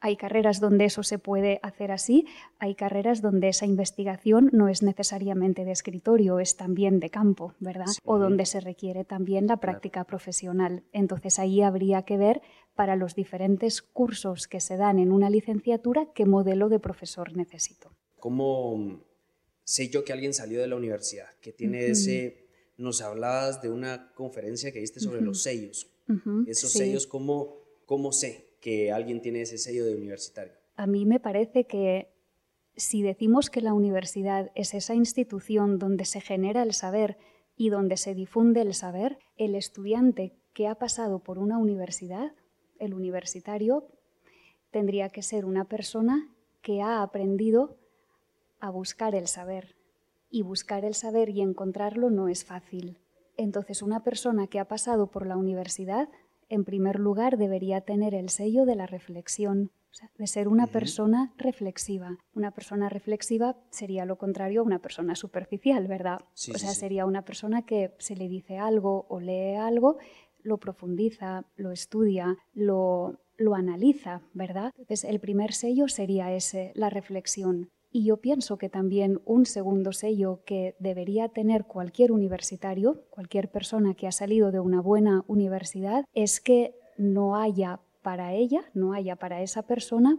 hay 0.00 0.16
carreras 0.16 0.60
donde 0.60 0.86
eso 0.86 1.02
se 1.02 1.18
puede 1.18 1.60
hacer 1.62 1.92
así, 1.92 2.26
hay 2.58 2.74
carreras 2.74 3.20
donde 3.20 3.48
esa 3.48 3.66
investigación 3.66 4.48
no 4.52 4.68
es 4.68 4.82
necesariamente 4.82 5.64
de 5.64 5.72
escritorio, 5.72 6.40
es 6.40 6.56
también 6.56 7.00
de 7.00 7.10
campo, 7.10 7.54
¿verdad? 7.60 7.86
O 8.04 8.18
donde 8.18 8.46
se 8.46 8.60
requiere 8.60 9.04
también 9.04 9.46
la 9.46 9.58
práctica 9.58 10.04
profesional. 10.04 10.84
Entonces 10.92 11.38
ahí 11.38 11.60
habría 11.62 12.02
que 12.02 12.16
ver 12.16 12.40
para 12.74 12.96
los 12.96 13.14
diferentes 13.14 13.82
cursos 13.82 14.48
que 14.48 14.60
se 14.60 14.76
dan 14.76 14.98
en 14.98 15.12
una 15.12 15.28
licenciatura 15.28 16.08
qué 16.14 16.24
modelo 16.24 16.70
de 16.70 16.78
profesor 16.78 17.36
necesito. 17.36 17.92
¿Cómo 18.18 19.02
sé 19.64 19.90
yo 19.90 20.04
que 20.04 20.12
alguien 20.12 20.32
salió 20.32 20.60
de 20.60 20.66
la 20.66 20.76
universidad, 20.76 21.28
que 21.40 21.52
tiene 21.52 21.86
ese... 21.86 22.48
Nos 22.78 23.02
hablabas 23.02 23.60
de 23.60 23.68
una 23.68 24.10
conferencia 24.14 24.72
que 24.72 24.80
diste 24.80 25.00
sobre 25.00 25.20
los 25.20 25.42
sellos. 25.42 25.90
Esos 26.46 26.72
sellos, 26.72 27.06
¿cómo, 27.06 27.58
¿cómo 27.84 28.10
sé? 28.10 28.49
Que 28.60 28.92
alguien 28.92 29.20
tiene 29.20 29.42
ese 29.42 29.58
sello 29.58 29.84
de 29.84 29.94
universitario? 29.94 30.52
A 30.76 30.86
mí 30.86 31.04
me 31.06 31.20
parece 31.20 31.66
que 31.66 32.12
si 32.76 33.02
decimos 33.02 33.50
que 33.50 33.60
la 33.60 33.74
universidad 33.74 34.50
es 34.54 34.74
esa 34.74 34.94
institución 34.94 35.78
donde 35.78 36.04
se 36.04 36.20
genera 36.20 36.62
el 36.62 36.72
saber 36.72 37.18
y 37.56 37.68
donde 37.68 37.96
se 37.96 38.14
difunde 38.14 38.62
el 38.62 38.74
saber, 38.74 39.18
el 39.36 39.54
estudiante 39.54 40.34
que 40.54 40.66
ha 40.66 40.76
pasado 40.76 41.22
por 41.22 41.38
una 41.38 41.58
universidad, 41.58 42.32
el 42.78 42.94
universitario, 42.94 43.88
tendría 44.70 45.10
que 45.10 45.22
ser 45.22 45.44
una 45.44 45.66
persona 45.66 46.34
que 46.62 46.80
ha 46.80 47.02
aprendido 47.02 47.76
a 48.60 48.70
buscar 48.70 49.14
el 49.14 49.26
saber. 49.26 49.76
Y 50.30 50.42
buscar 50.42 50.84
el 50.84 50.94
saber 50.94 51.28
y 51.30 51.40
encontrarlo 51.40 52.08
no 52.08 52.28
es 52.28 52.44
fácil. 52.44 52.98
Entonces, 53.36 53.82
una 53.82 54.04
persona 54.04 54.46
que 54.46 54.60
ha 54.60 54.68
pasado 54.68 55.10
por 55.10 55.26
la 55.26 55.36
universidad 55.36 56.08
en 56.50 56.64
primer 56.64 56.98
lugar, 57.00 57.38
debería 57.38 57.80
tener 57.80 58.14
el 58.14 58.28
sello 58.28 58.66
de 58.66 58.74
la 58.74 58.86
reflexión, 58.86 59.70
de 60.18 60.26
ser 60.26 60.48
una 60.48 60.66
persona 60.66 61.32
reflexiva. 61.38 62.18
Una 62.34 62.50
persona 62.50 62.88
reflexiva 62.88 63.56
sería 63.70 64.04
lo 64.04 64.18
contrario 64.18 64.60
a 64.60 64.64
una 64.64 64.80
persona 64.80 65.14
superficial, 65.14 65.86
¿verdad? 65.86 66.20
o 66.22 66.58
sea, 66.58 66.74
sería 66.74 67.06
una 67.06 67.24
persona 67.24 67.62
que 67.62 67.94
se 67.98 68.16
le 68.16 68.28
dice 68.28 68.58
algo 68.58 69.06
o 69.08 69.20
lee 69.20 69.54
algo, 69.54 69.98
lo 70.42 70.58
profundiza, 70.58 71.44
lo 71.56 71.70
estudia, 71.70 72.36
lo, 72.52 73.20
lo 73.36 73.54
analiza, 73.54 74.22
¿verdad? 74.34 74.72
Entonces, 74.76 75.04
el 75.04 75.20
primer 75.20 75.52
sello 75.52 75.88
sería 75.88 76.32
ese, 76.32 76.72
la 76.74 76.90
reflexión. 76.90 77.70
Y 77.92 78.04
yo 78.04 78.18
pienso 78.18 78.56
que 78.56 78.68
también 78.68 79.20
un 79.24 79.46
segundo 79.46 79.92
sello 79.92 80.42
que 80.44 80.76
debería 80.78 81.28
tener 81.28 81.64
cualquier 81.64 82.12
universitario, 82.12 83.02
cualquier 83.10 83.50
persona 83.50 83.94
que 83.94 84.06
ha 84.06 84.12
salido 84.12 84.52
de 84.52 84.60
una 84.60 84.80
buena 84.80 85.24
universidad, 85.26 86.04
es 86.14 86.40
que 86.40 86.76
no 86.96 87.36
haya 87.36 87.80
para 88.02 88.32
ella, 88.32 88.62
no 88.74 88.92
haya 88.92 89.16
para 89.16 89.42
esa 89.42 89.62
persona 89.62 90.18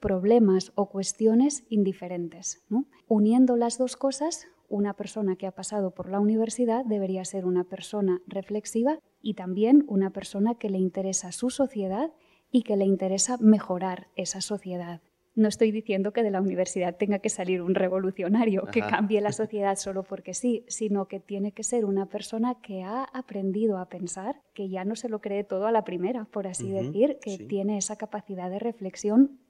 problemas 0.00 0.72
o 0.74 0.86
cuestiones 0.88 1.64
indiferentes. 1.68 2.64
Uniendo 3.06 3.56
las 3.56 3.78
dos 3.78 3.96
cosas, 3.96 4.48
una 4.68 4.94
persona 4.94 5.36
que 5.36 5.46
ha 5.46 5.52
pasado 5.52 5.92
por 5.92 6.08
la 6.08 6.18
universidad 6.18 6.84
debería 6.84 7.24
ser 7.24 7.44
una 7.44 7.62
persona 7.62 8.20
reflexiva 8.26 8.98
y 9.20 9.34
también 9.34 9.84
una 9.86 10.10
persona 10.10 10.56
que 10.56 10.70
le 10.70 10.78
interesa 10.78 11.30
su 11.30 11.50
sociedad 11.50 12.10
y 12.50 12.62
que 12.62 12.76
le 12.76 12.84
interesa 12.84 13.36
mejorar 13.38 14.08
esa 14.16 14.40
sociedad. 14.40 15.00
No 15.34 15.48
estoy 15.48 15.72
diciendo 15.72 16.12
que 16.12 16.22
de 16.22 16.30
la 16.30 16.42
universidad 16.42 16.96
tenga 16.96 17.18
que 17.18 17.30
salir 17.30 17.62
un 17.62 17.74
revolucionario 17.74 18.66
que 18.66 18.80
cambie 18.80 19.20
la 19.20 19.32
sociedad 19.32 19.76
solo 19.76 20.02
porque 20.02 20.34
sí, 20.34 20.64
sino 20.68 21.06
que 21.06 21.20
tiene 21.20 21.52
que 21.52 21.62
ser 21.62 21.84
una 21.86 22.06
persona 22.06 22.56
que 22.60 22.82
ha 22.82 23.04
aprendido 23.04 23.78
a 23.78 23.88
pensar, 23.88 24.42
que 24.52 24.68
ya 24.68 24.84
no 24.84 24.94
se 24.94 25.08
lo 25.08 25.20
cree 25.20 25.44
todo 25.44 25.66
a 25.66 25.72
la 25.72 25.84
primera, 25.84 26.26
por 26.26 26.46
así 26.46 26.70
decir, 26.70 27.18
que 27.22 27.38
tiene 27.38 27.78
esa 27.78 27.96
capacidad 27.96 28.50
de 28.50 28.58
reflexión 28.58 29.40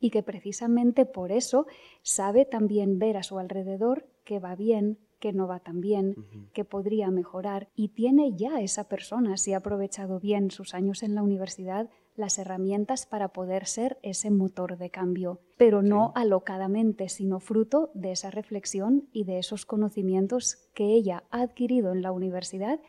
y 0.00 0.10
que 0.10 0.22
precisamente 0.22 1.06
por 1.06 1.32
eso 1.32 1.66
sabe 2.02 2.44
también 2.44 2.98
ver 2.98 3.16
a 3.16 3.22
su 3.22 3.38
alrededor 3.38 4.06
que 4.24 4.38
va 4.38 4.56
bien, 4.56 4.98
que 5.18 5.32
no 5.32 5.48
va 5.48 5.60
tan 5.60 5.80
bien, 5.80 6.14
que 6.52 6.64
podría 6.64 7.10
mejorar 7.10 7.68
y 7.74 7.88
tiene 7.88 8.36
ya 8.36 8.60
esa 8.60 8.88
persona, 8.88 9.36
si 9.36 9.52
ha 9.52 9.58
aprovechado 9.58 10.20
bien 10.20 10.50
sus 10.50 10.74
años 10.74 11.02
en 11.02 11.14
la 11.14 11.22
universidad, 11.22 11.90
las 12.18 12.38
herramientas 12.38 13.06
para 13.06 13.32
poder 13.32 13.66
ser 13.66 13.98
ese 14.02 14.30
motor 14.30 14.76
de 14.76 14.90
cambio, 14.90 15.40
pero 15.56 15.82
no 15.82 16.12
alocadamente, 16.14 17.08
sino 17.08 17.40
fruto 17.40 17.90
de 17.94 18.12
esa 18.12 18.30
reflexión 18.30 19.08
y 19.12 19.24
de 19.24 19.38
esos 19.38 19.64
conocimientos 19.64 20.68
que 20.74 20.92
ella 20.92 21.24
ha 21.30 21.42
adquirido 21.42 21.92
en 21.92 22.02
la 22.02 22.12
universidad 22.12 22.80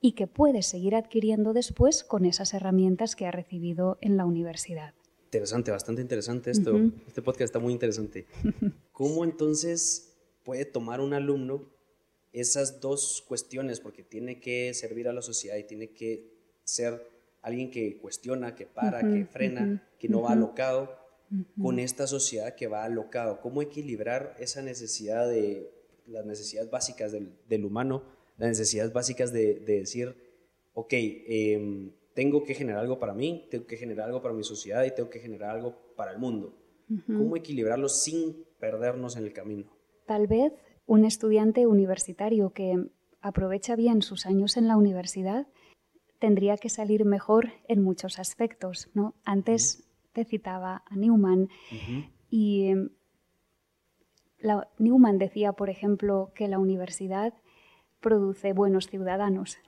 y 0.00 0.12
que 0.12 0.26
puede 0.26 0.62
seguir 0.62 0.94
adquiriendo 0.94 1.52
después 1.52 2.04
con 2.04 2.24
esas 2.24 2.54
herramientas 2.54 3.16
que 3.16 3.26
ha 3.26 3.30
recibido 3.30 3.98
en 4.00 4.16
la 4.16 4.24
universidad. 4.24 4.94
Interesante, 5.24 5.70
bastante 5.70 6.00
interesante 6.00 6.50
esto. 6.50 6.74
Este 7.06 7.20
podcast 7.20 7.42
está 7.42 7.58
muy 7.58 7.72
interesante. 7.72 8.26
¿Cómo 8.92 9.24
entonces 9.24 10.16
puede 10.44 10.64
tomar 10.64 11.00
un 11.00 11.12
alumno 11.12 11.68
esas 12.32 12.80
dos 12.80 13.22
cuestiones? 13.28 13.80
Porque 13.80 14.02
tiene 14.02 14.40
que 14.40 14.72
servir 14.72 15.08
a 15.08 15.12
la 15.12 15.20
sociedad 15.20 15.56
y 15.56 15.64
tiene 15.64 15.90
que 15.90 16.32
ser 16.64 17.17
alguien 17.42 17.70
que 17.70 17.98
cuestiona, 17.98 18.54
que 18.54 18.66
para, 18.66 19.00
que 19.00 19.24
frena, 19.26 19.82
que 19.98 20.08
no 20.08 20.22
va 20.22 20.32
alocado, 20.32 20.96
con 21.60 21.78
esta 21.78 22.06
sociedad 22.06 22.54
que 22.54 22.68
va 22.68 22.84
alocado. 22.84 23.40
¿Cómo 23.40 23.60
equilibrar 23.60 24.34
esa 24.38 24.62
necesidad 24.62 25.28
de 25.28 25.70
las 26.06 26.24
necesidades 26.24 26.70
básicas 26.70 27.12
del, 27.12 27.64
humano, 27.64 28.02
las 28.38 28.48
necesidades 28.50 28.92
básicas 28.92 29.32
de, 29.32 29.54
decir, 29.60 30.16
ok, 30.74 30.92
em, 30.92 31.92
tengo 32.14 32.44
que 32.44 32.54
generar 32.54 32.80
algo 32.80 32.98
para 32.98 33.14
mí, 33.14 33.46
tengo 33.50 33.66
que 33.66 33.76
generar 33.76 34.06
algo 34.06 34.22
para 34.22 34.34
mi 34.34 34.42
sociedad 34.42 34.84
y 34.84 34.94
tengo 34.94 35.10
que 35.10 35.20
generar 35.20 35.56
algo 35.56 35.76
para 35.96 36.12
el 36.12 36.18
mundo? 36.18 36.54
¿Cómo 37.06 37.36
equilibrarlo 37.36 37.90
sin 37.90 38.44
perdernos 38.58 39.16
en 39.18 39.24
el 39.24 39.34
camino? 39.34 39.66
Tal 40.06 40.26
vez 40.26 40.54
un 40.86 41.04
estudiante 41.04 41.66
universitario 41.66 42.54
que 42.54 42.88
aprovecha 43.20 43.76
bien 43.76 44.00
sus 44.00 44.24
años 44.24 44.56
en 44.56 44.68
la 44.68 44.78
universidad 44.78 45.46
tendría 46.18 46.56
que 46.56 46.68
salir 46.68 47.04
mejor 47.04 47.52
en 47.68 47.82
muchos 47.82 48.18
aspectos. 48.18 48.88
¿no? 48.94 49.14
Antes 49.24 49.84
te 50.12 50.24
citaba 50.24 50.82
a 50.86 50.96
Newman 50.96 51.48
y 52.30 52.66
em, 52.66 52.90
Newman 54.78 55.18
decía, 55.18 55.52
por 55.52 55.70
ejemplo, 55.70 56.32
que 56.34 56.48
la 56.48 56.58
universidad 56.58 57.34
produce 58.00 58.52
buenos 58.52 58.88
ciudadanos. 58.88 59.58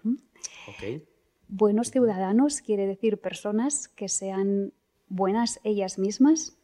Buenos 1.48 1.90
ciudadanos 1.90 2.60
quiere 2.60 2.86
decir 2.86 3.20
personas 3.20 3.88
que 3.88 4.08
sean 4.08 4.72
buenas 5.08 5.60
ellas 5.64 5.98
mismas, 5.98 6.56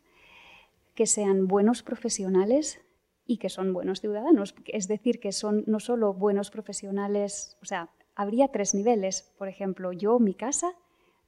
que 0.94 1.06
sean 1.06 1.48
buenos 1.48 1.82
profesionales 1.82 2.80
y 3.26 3.38
que 3.38 3.48
son 3.48 3.72
buenos 3.72 4.00
ciudadanos. 4.00 4.54
Es 4.66 4.86
decir, 4.86 5.18
que 5.18 5.32
son 5.32 5.64
no 5.66 5.80
solo 5.80 6.14
buenos 6.14 6.50
profesionales, 6.50 7.56
o 7.60 7.64
sea, 7.64 7.90
habría 8.16 8.48
tres 8.48 8.74
niveles, 8.74 9.32
por 9.38 9.48
ejemplo, 9.48 9.92
yo, 9.92 10.18
mi 10.18 10.34
casa, 10.34 10.72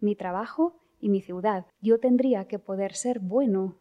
mi 0.00 0.16
trabajo 0.16 0.74
y 0.98 1.10
mi 1.10 1.20
ciudad. 1.20 1.66
Yo 1.80 2.00
tendría 2.00 2.46
que 2.46 2.58
poder 2.58 2.94
ser 2.94 3.20
bueno 3.20 3.76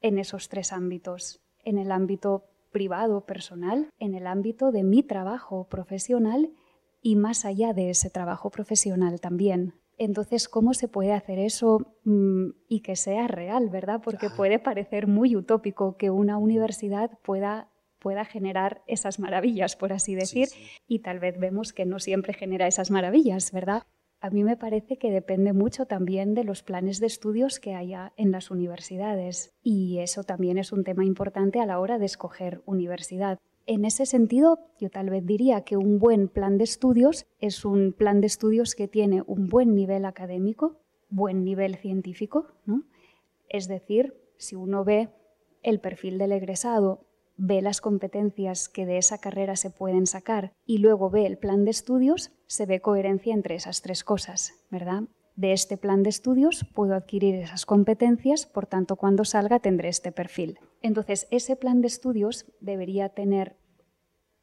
en 0.00 0.18
esos 0.18 0.48
tres 0.48 0.72
ámbitos, 0.72 1.40
en 1.64 1.78
el 1.78 1.90
ámbito 1.90 2.44
privado, 2.70 3.24
personal, 3.24 3.88
en 3.98 4.14
el 4.14 4.26
ámbito 4.26 4.72
de 4.72 4.82
mi 4.82 5.02
trabajo 5.02 5.68
profesional 5.68 6.50
y 7.00 7.16
más 7.16 7.44
allá 7.44 7.72
de 7.72 7.90
ese 7.90 8.10
trabajo 8.10 8.50
profesional 8.50 9.20
también. 9.20 9.74
Entonces, 9.96 10.48
¿cómo 10.48 10.74
se 10.74 10.86
puede 10.86 11.12
hacer 11.12 11.38
eso 11.38 11.94
mm, 12.04 12.50
y 12.68 12.80
que 12.80 12.94
sea 12.94 13.26
real, 13.26 13.68
verdad? 13.68 14.00
Porque 14.02 14.30
puede 14.30 14.58
parecer 14.58 15.06
muy 15.08 15.34
utópico 15.34 15.96
que 15.96 16.10
una 16.10 16.38
universidad 16.38 17.18
pueda 17.22 17.68
pueda 17.98 18.24
generar 18.24 18.82
esas 18.86 19.18
maravillas, 19.18 19.76
por 19.76 19.92
así 19.92 20.14
decir, 20.14 20.48
y 20.86 21.00
tal 21.00 21.18
vez 21.18 21.38
vemos 21.38 21.72
que 21.72 21.86
no 21.86 21.98
siempre 21.98 22.32
genera 22.32 22.66
esas 22.66 22.90
maravillas, 22.90 23.52
¿verdad? 23.52 23.84
A 24.20 24.30
mí 24.30 24.42
me 24.42 24.56
parece 24.56 24.96
que 24.98 25.12
depende 25.12 25.52
mucho 25.52 25.86
también 25.86 26.34
de 26.34 26.42
los 26.42 26.64
planes 26.64 26.98
de 26.98 27.06
estudios 27.06 27.60
que 27.60 27.74
haya 27.74 28.12
en 28.16 28.32
las 28.32 28.50
universidades 28.50 29.54
y 29.62 29.98
eso 29.98 30.24
también 30.24 30.58
es 30.58 30.72
un 30.72 30.82
tema 30.82 31.04
importante 31.04 31.60
a 31.60 31.66
la 31.66 31.78
hora 31.78 31.98
de 31.98 32.06
escoger 32.06 32.60
universidad. 32.66 33.38
En 33.66 33.84
ese 33.84 34.06
sentido, 34.06 34.58
yo 34.80 34.90
tal 34.90 35.10
vez 35.10 35.24
diría 35.24 35.60
que 35.60 35.76
un 35.76 35.98
buen 36.00 36.28
plan 36.28 36.58
de 36.58 36.64
estudios 36.64 37.26
es 37.38 37.64
un 37.64 37.92
plan 37.92 38.20
de 38.20 38.26
estudios 38.26 38.74
que 38.74 38.88
tiene 38.88 39.22
un 39.26 39.46
buen 39.46 39.76
nivel 39.76 40.04
académico, 40.04 40.80
buen 41.10 41.44
nivel 41.44 41.76
científico, 41.76 42.46
¿no? 42.64 42.82
Es 43.48 43.68
decir, 43.68 44.14
si 44.36 44.56
uno 44.56 44.84
ve 44.84 45.10
el 45.62 45.80
perfil 45.80 46.18
del 46.18 46.32
egresado 46.32 47.07
ve 47.38 47.62
las 47.62 47.80
competencias 47.80 48.68
que 48.68 48.84
de 48.84 48.98
esa 48.98 49.18
carrera 49.18 49.56
se 49.56 49.70
pueden 49.70 50.06
sacar 50.06 50.52
y 50.66 50.78
luego 50.78 51.08
ve 51.08 51.24
el 51.24 51.38
plan 51.38 51.64
de 51.64 51.70
estudios, 51.70 52.32
se 52.46 52.66
ve 52.66 52.80
coherencia 52.80 53.32
entre 53.32 53.54
esas 53.54 53.80
tres 53.80 54.04
cosas, 54.04 54.52
¿verdad? 54.70 55.04
De 55.36 55.52
este 55.52 55.76
plan 55.76 56.02
de 56.02 56.10
estudios 56.10 56.66
puedo 56.74 56.94
adquirir 56.94 57.36
esas 57.36 57.64
competencias, 57.64 58.44
por 58.44 58.66
tanto 58.66 58.96
cuando 58.96 59.24
salga 59.24 59.60
tendré 59.60 59.88
este 59.88 60.10
perfil. 60.10 60.58
Entonces, 60.82 61.28
ese 61.30 61.54
plan 61.54 61.80
de 61.80 61.86
estudios 61.86 62.44
debería 62.60 63.10
tener 63.10 63.56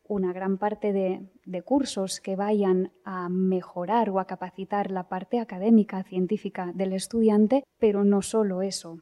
una 0.07 0.31
gran 0.31 0.57
parte 0.57 0.93
de, 0.93 1.27
de, 1.45 1.61
cursos 1.63 2.21
que 2.21 2.35
vayan 2.35 2.93
a 3.03 3.27
mejorar 3.27 4.09
o 4.09 4.19
a 4.19 4.25
capacitar 4.25 4.91
la 4.91 5.09
parte 5.09 5.39
académica, 5.39 6.03
científica 6.03 6.71
del 6.75 6.93
estudiante, 6.93 7.63
pero 7.79 8.05
no 8.05 8.21
solo 8.21 8.61
eso 8.61 8.99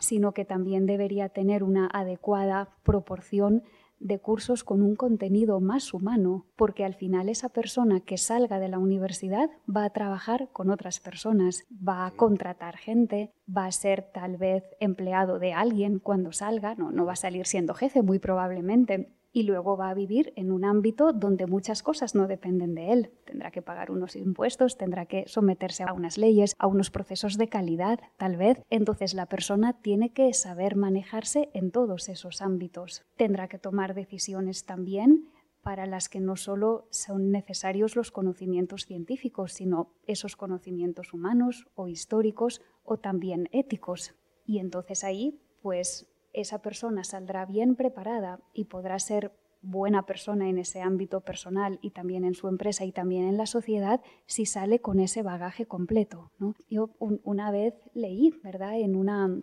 sino 0.00 0.32
que 0.32 0.44
también 0.44 0.86
debería 0.86 1.28
tener 1.28 1.62
una 1.62 1.88
adecuada 1.92 2.70
proporción 2.82 3.62
de 4.00 4.20
cursos 4.20 4.64
con 4.64 4.82
un 4.82 4.94
contenido 4.94 5.60
más 5.60 5.92
humano, 5.92 6.46
porque 6.56 6.84
al 6.84 6.94
final 6.94 7.28
esa 7.28 7.48
persona 7.48 8.00
que 8.00 8.16
salga 8.16 8.60
de 8.60 8.68
la 8.68 8.78
universidad 8.78 9.50
va 9.68 9.84
a 9.84 9.90
trabajar 9.90 10.48
con 10.52 10.70
otras 10.70 11.00
personas, 11.00 11.64
va 11.70 12.06
a 12.06 12.12
contratar 12.12 12.76
gente, 12.76 13.32
va 13.48 13.66
a 13.66 13.72
ser 13.72 14.02
tal 14.12 14.36
vez 14.36 14.64
empleado 14.80 15.38
de 15.38 15.52
alguien 15.52 15.98
cuando 15.98 16.32
salga, 16.32 16.74
no, 16.76 16.90
no 16.90 17.06
va 17.06 17.14
a 17.14 17.16
salir 17.16 17.46
siendo 17.46 17.74
jefe 17.74 18.02
muy 18.02 18.18
probablemente, 18.18 19.17
y 19.32 19.42
luego 19.42 19.76
va 19.76 19.90
a 19.90 19.94
vivir 19.94 20.32
en 20.36 20.50
un 20.50 20.64
ámbito 20.64 21.12
donde 21.12 21.46
muchas 21.46 21.82
cosas 21.82 22.14
no 22.14 22.26
dependen 22.26 22.74
de 22.74 22.92
él. 22.92 23.12
Tendrá 23.24 23.50
que 23.50 23.62
pagar 23.62 23.90
unos 23.90 24.16
impuestos, 24.16 24.76
tendrá 24.76 25.06
que 25.06 25.24
someterse 25.26 25.84
a 25.84 25.92
unas 25.92 26.18
leyes, 26.18 26.54
a 26.58 26.66
unos 26.66 26.90
procesos 26.90 27.36
de 27.36 27.48
calidad, 27.48 28.00
tal 28.16 28.36
vez. 28.36 28.62
Entonces 28.70 29.14
la 29.14 29.26
persona 29.26 29.80
tiene 29.80 30.12
que 30.12 30.32
saber 30.32 30.76
manejarse 30.76 31.50
en 31.52 31.70
todos 31.70 32.08
esos 32.08 32.40
ámbitos. 32.40 33.04
Tendrá 33.16 33.48
que 33.48 33.58
tomar 33.58 33.94
decisiones 33.94 34.64
también 34.64 35.28
para 35.62 35.86
las 35.86 36.08
que 36.08 36.20
no 36.20 36.36
solo 36.36 36.88
son 36.90 37.30
necesarios 37.30 37.96
los 37.96 38.10
conocimientos 38.10 38.86
científicos, 38.86 39.52
sino 39.52 39.92
esos 40.06 40.36
conocimientos 40.36 41.12
humanos 41.12 41.66
o 41.74 41.88
históricos 41.88 42.62
o 42.84 42.98
también 42.98 43.48
éticos. 43.52 44.14
Y 44.46 44.60
entonces 44.60 45.04
ahí, 45.04 45.42
pues 45.60 46.08
esa 46.32 46.60
persona 46.60 47.04
saldrá 47.04 47.46
bien 47.46 47.74
preparada 47.74 48.40
y 48.52 48.64
podrá 48.64 48.98
ser 48.98 49.32
buena 49.60 50.06
persona 50.06 50.48
en 50.48 50.58
ese 50.58 50.80
ámbito 50.80 51.20
personal 51.20 51.78
y 51.82 51.90
también 51.90 52.24
en 52.24 52.34
su 52.34 52.48
empresa 52.48 52.84
y 52.84 52.92
también 52.92 53.24
en 53.24 53.36
la 53.36 53.46
sociedad 53.46 54.00
si 54.26 54.46
sale 54.46 54.80
con 54.80 55.00
ese 55.00 55.22
bagaje 55.22 55.66
completo. 55.66 56.30
Yo 56.68 56.90
una 56.98 57.50
vez 57.50 57.74
leí, 57.92 58.32
¿verdad?, 58.42 58.78
en 58.78 58.94
una 58.94 59.40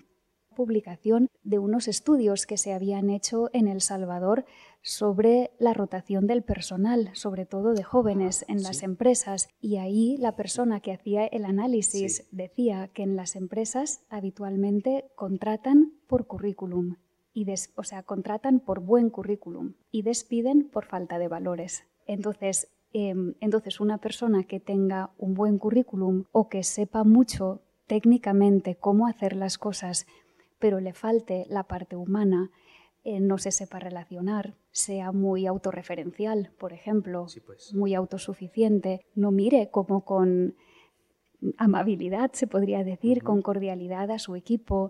publicación 0.55 1.27
de 1.43 1.59
unos 1.59 1.87
estudios 1.89 2.45
que 2.45 2.57
se 2.57 2.73
habían 2.73 3.09
hecho 3.09 3.49
en 3.51 3.67
El 3.67 3.81
Salvador 3.81 4.45
sobre 4.85 5.49
la 5.57 5.73
rotación 5.73 6.27
del 6.27 6.43
personal, 6.43 7.09
sobre 7.13 7.47
todo 7.47 7.73
de 7.73 7.81
jóvenes 7.81 8.45
en 8.47 8.61
las 8.61 8.83
empresas. 8.83 9.49
Y 9.59 9.77
ahí 9.77 10.15
la 10.17 10.35
persona 10.35 10.79
que 10.79 10.93
hacía 10.93 11.25
el 11.25 11.45
análisis 11.45 12.27
decía 12.31 12.87
que 12.93 13.01
en 13.01 13.15
las 13.15 13.35
empresas 13.35 14.03
habitualmente 14.09 15.05
contratan 15.15 15.93
por 16.05 16.27
currículum, 16.27 16.97
y 17.33 17.47
o 17.75 17.83
sea, 17.83 18.03
contratan 18.03 18.59
por 18.59 18.79
buen 18.79 19.09
currículum 19.09 19.73
y 19.91 20.03
despiden 20.03 20.69
por 20.69 20.85
falta 20.85 21.17
de 21.17 21.29
valores. 21.29 21.83
Entonces, 22.05 22.69
em, 22.93 23.33
entonces, 23.41 23.79
una 23.79 23.97
persona 23.97 24.43
que 24.43 24.59
tenga 24.59 25.09
un 25.17 25.33
buen 25.33 25.57
currículum 25.57 26.25
o 26.31 26.47
que 26.47 26.63
sepa 26.63 27.03
mucho 27.03 27.59
técnicamente 27.87 28.75
cómo 28.75 29.07
hacer 29.07 29.35
las 29.35 29.57
cosas, 29.57 30.05
pero 30.59 30.79
le 30.79 30.93
falte 30.93 31.45
la 31.49 31.63
parte 31.63 31.95
humana, 31.95 32.51
eh, 33.07 33.19
no 33.19 33.37
se 33.37 33.51
sepa 33.51 33.77
relacionar, 33.77 34.55
sea 34.71 35.11
muy 35.11 35.45
autorreferencial, 35.45 36.51
por 36.57 36.73
ejemplo, 36.73 37.27
pues. 37.45 37.71
muy 37.75 37.93
autosuficiente, 37.93 39.05
no 39.13 39.29
mire 39.29 39.69
como 39.69 40.03
con 40.03 40.55
amabilidad, 41.59 42.31
se 42.33 42.47
podría 42.47 42.83
decir, 42.83 43.21
con 43.21 43.43
cordialidad 43.43 44.09
a 44.09 44.17
su 44.17 44.35
equipo. 44.35 44.89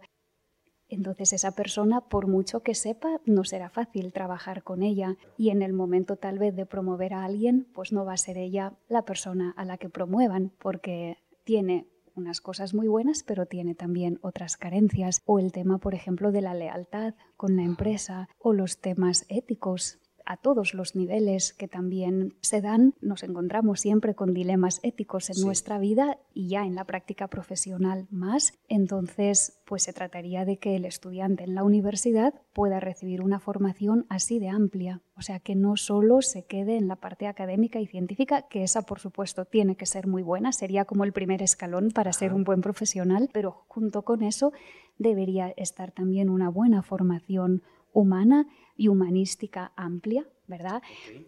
Entonces 0.87 1.33
esa 1.33 1.51
persona, 1.51 1.99
por 1.99 2.27
mucho 2.27 2.61
que 2.61 2.73
sepa, 2.73 3.19
no 3.25 3.43
será 3.43 3.69
fácil 3.69 4.13
trabajar 4.13 4.63
con 4.63 4.81
ella 4.81 5.17
y 5.37 5.49
en 5.49 5.61
el 5.61 5.73
momento 5.73 6.15
tal 6.15 6.39
vez 6.39 6.55
de 6.55 6.65
promover 6.65 7.13
a 7.13 7.25
alguien, 7.25 7.67
pues 7.73 7.91
no 7.91 8.05
va 8.05 8.13
a 8.13 8.17
ser 8.17 8.37
ella 8.37 8.75
la 8.87 9.01
persona 9.01 9.53
a 9.57 9.65
la 9.65 9.77
que 9.77 9.89
promuevan 9.89 10.53
porque 10.57 11.17
tiene 11.43 11.85
unas 12.15 12.41
cosas 12.41 12.73
muy 12.73 12.87
buenas, 12.87 13.23
pero 13.23 13.45
tiene 13.45 13.75
también 13.75 14.19
otras 14.21 14.57
carencias. 14.57 15.21
O 15.25 15.39
el 15.39 15.51
tema, 15.51 15.77
por 15.77 15.93
ejemplo, 15.93 16.31
de 16.31 16.41
la 16.41 16.53
lealtad 16.53 17.13
con 17.37 17.55
la 17.55 17.63
empresa 17.63 18.29
o 18.39 18.53
los 18.53 18.79
temas 18.79 19.25
éticos 19.29 19.99
a 20.25 20.37
todos 20.37 20.73
los 20.73 20.95
niveles 20.95 21.53
que 21.53 21.67
también 21.67 22.33
se 22.41 22.61
dan, 22.61 22.93
nos 23.01 23.23
encontramos 23.23 23.79
siempre 23.79 24.15
con 24.15 24.33
dilemas 24.33 24.79
éticos 24.83 25.29
en 25.29 25.45
nuestra 25.45 25.77
vida 25.77 26.17
y 26.33 26.49
ya 26.49 26.65
en 26.65 26.75
la 26.75 26.85
práctica 26.85 27.27
profesional 27.27 28.07
más. 28.09 28.53
Entonces, 28.67 29.61
pues 29.65 29.83
se 29.83 29.93
trataría 29.93 30.45
de 30.45 30.57
que 30.57 30.75
el 30.75 30.85
estudiante 30.85 31.43
en 31.43 31.55
la 31.55 31.63
universidad 31.63 32.33
pueda 32.53 32.79
recibir 32.79 33.21
una 33.21 33.39
formación 33.39 34.05
así 34.09 34.39
de 34.39 34.49
amplia, 34.49 35.01
o 35.15 35.21
sea, 35.21 35.39
que 35.39 35.55
no 35.55 35.77
solo 35.77 36.21
se 36.21 36.45
quede 36.45 36.77
en 36.77 36.87
la 36.87 36.95
parte 36.95 37.27
académica 37.27 37.79
y 37.79 37.87
científica, 37.87 38.43
que 38.43 38.63
esa 38.63 38.83
por 38.83 38.99
supuesto 38.99 39.45
tiene 39.45 39.75
que 39.75 39.85
ser 39.85 40.07
muy 40.07 40.23
buena, 40.23 40.51
sería 40.51 40.85
como 40.85 41.03
el 41.03 41.13
primer 41.13 41.41
escalón 41.41 41.91
para 41.91 42.13
ser 42.13 42.33
un 42.33 42.43
buen 42.43 42.61
profesional, 42.61 43.29
pero 43.31 43.65
junto 43.67 44.03
con 44.03 44.23
eso 44.23 44.53
debería 44.97 45.53
estar 45.57 45.91
también 45.91 46.29
una 46.29 46.49
buena 46.49 46.81
formación 46.81 47.63
humana 47.95 48.45
y 48.77 48.89
humanística 48.89 49.71
amplia, 49.75 50.27
¿verdad? 50.47 50.83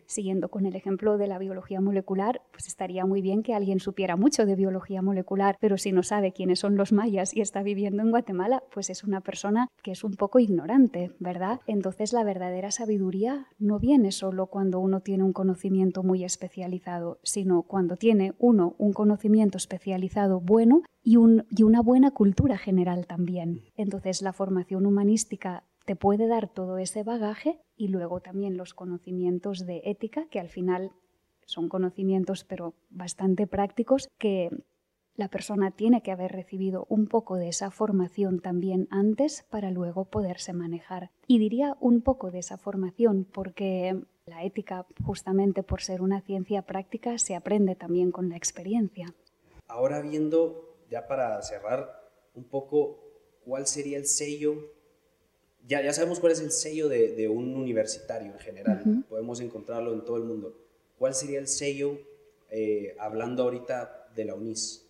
Siguiendo 0.06 0.50
con 0.50 0.66
el 0.66 0.76
ejemplo 0.76 1.18
de 1.18 1.28
la 1.28 1.40
biología 1.40 1.82
molecular, 1.82 2.42
pues 2.52 2.68
estaría 2.68 3.06
muy 3.06 3.22
bien 3.22 3.42
que 3.42 3.56
alguien 3.56 3.80
supiera 3.80 4.16
mucho 4.16 4.46
de 4.46 4.56
biología 4.56 5.02
molecular, 5.02 5.58
pero 5.60 5.78
si 5.78 5.92
no 5.92 6.04
sabe 6.04 6.34
quiénes 6.34 6.60
son 6.60 6.76
los 6.76 6.92
mayas 6.92 7.36
y 7.36 7.42
está 7.42 7.64
viviendo 7.64 8.04
en 8.04 8.12
Guatemala, 8.12 8.64
pues 8.72 8.90
es 8.90 9.04
una 9.04 9.22
persona 9.22 9.70
que 9.82 9.92
es 9.92 10.04
un 10.04 10.14
poco 10.14 10.40
ignorante, 10.40 11.12
¿verdad? 11.20 11.62
Entonces 11.68 12.14
la 12.14 12.24
verdadera 12.24 12.70
sabiduría 12.70 13.48
no 13.58 13.80
viene 13.80 14.12
solo 14.12 14.48
cuando 14.48 14.80
uno 14.80 15.00
tiene 15.00 15.24
un 15.24 15.34
conocimiento 15.34 16.04
muy 16.04 16.24
especializado, 16.24 17.20
sino 17.24 17.64
cuando 17.64 17.96
tiene 17.96 18.34
uno 18.38 18.76
un 18.78 18.94
conocimiento 18.94 19.58
especializado 19.58 20.42
bueno 20.42 20.84
y, 21.02 21.16
y 21.50 21.64
una 21.64 21.82
buena 21.82 22.12
cultura 22.12 22.58
general 22.58 23.08
también. 23.08 23.62
Entonces 23.78 24.22
la 24.22 24.34
formación 24.34 24.86
humanística 24.86 25.64
te 25.88 25.96
puede 25.96 26.28
dar 26.28 26.50
todo 26.50 26.80
ese 26.80 27.04
bagaje 27.04 27.62
y 27.78 27.88
luego 27.88 28.20
también 28.20 28.58
los 28.58 28.74
conocimientos 28.74 29.66
de 29.66 29.82
ética, 29.86 30.28
que 30.30 30.42
al 30.42 30.50
final 30.50 30.92
son 31.46 31.70
conocimientos 31.70 32.44
pero 32.44 32.74
bastante 32.90 33.48
prácticos, 33.48 34.10
que 34.18 34.50
la 35.16 35.30
persona 35.30 35.72
tiene 35.72 36.04
que 36.04 36.12
haber 36.12 36.34
recibido 36.34 36.86
un 36.90 37.08
poco 37.08 37.38
de 37.38 37.48
esa 37.48 37.72
formación 37.72 38.42
también 38.42 38.90
antes 38.92 39.46
para 39.50 39.72
luego 39.72 40.04
poderse 40.04 40.52
manejar. 40.52 41.12
Y 41.26 41.40
diría 41.40 41.78
un 41.80 42.02
poco 42.02 42.32
de 42.32 42.40
esa 42.40 42.58
formación 42.58 43.24
porque 43.24 43.98
la 44.26 44.44
ética, 44.44 44.86
justamente 45.06 45.64
por 45.64 45.82
ser 45.82 46.02
una 46.02 46.20
ciencia 46.20 46.64
práctica, 46.64 47.18
se 47.18 47.34
aprende 47.34 47.76
también 47.76 48.12
con 48.12 48.28
la 48.28 48.36
experiencia. 48.36 49.16
Ahora 49.68 50.02
viendo, 50.02 50.84
ya 50.92 51.08
para 51.08 51.42
cerrar, 51.44 52.12
un 52.36 52.44
poco 52.44 53.00
cuál 53.46 53.68
sería 53.68 53.98
el 53.98 54.06
sello 54.06 54.76
ya, 55.68 55.82
ya 55.82 55.94
sabemos 55.94 56.20
cuál 56.20 56.32
es 56.32 56.40
el 56.40 56.52
sello 56.52 56.88
de, 56.88 57.28
un 57.28 57.56
universitario 57.56 58.32
en 58.32 58.40
general, 58.40 59.06
podemos 59.10 59.42
encontrarlo 59.42 59.94
en 59.94 60.04
todo 60.06 60.18
el 60.18 60.24
mundo. 60.24 60.56
¿Cuál 60.98 61.14
sería 61.14 61.40
el 61.40 61.48
sello, 61.48 62.00
eh, 62.50 62.96
hablando 63.00 63.44
ahorita 63.44 64.10
de 64.16 64.26
la 64.26 64.36
UNIS? 64.36 64.88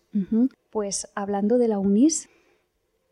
Pues 0.70 1.08
hablando 1.14 1.58
de 1.58 1.68
la 1.68 1.78
UNIS, 1.78 2.28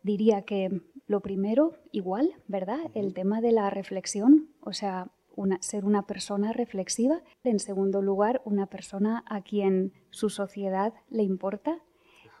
diría 0.01 0.43
que 0.43 0.81
lo 1.07 1.19
primero, 1.19 1.73
igual, 1.91 2.33
¿verdad? 2.47 2.79
El 2.93 3.13
tema 3.13 3.41
de 3.41 3.51
la 3.51 3.69
reflexión, 3.69 4.49
o 4.61 4.73
sea, 4.73 5.11
una, 5.35 5.61
ser 5.61 5.85
una 5.85 6.07
persona 6.07 6.53
reflexiva. 6.53 7.21
En 7.43 7.59
segundo 7.59 8.01
lugar, 8.01 8.41
una 8.45 8.67
persona 8.67 9.23
a 9.27 9.41
quien 9.41 9.93
su 10.09 10.29
sociedad 10.29 10.93
le 11.09 11.23
importa 11.23 11.81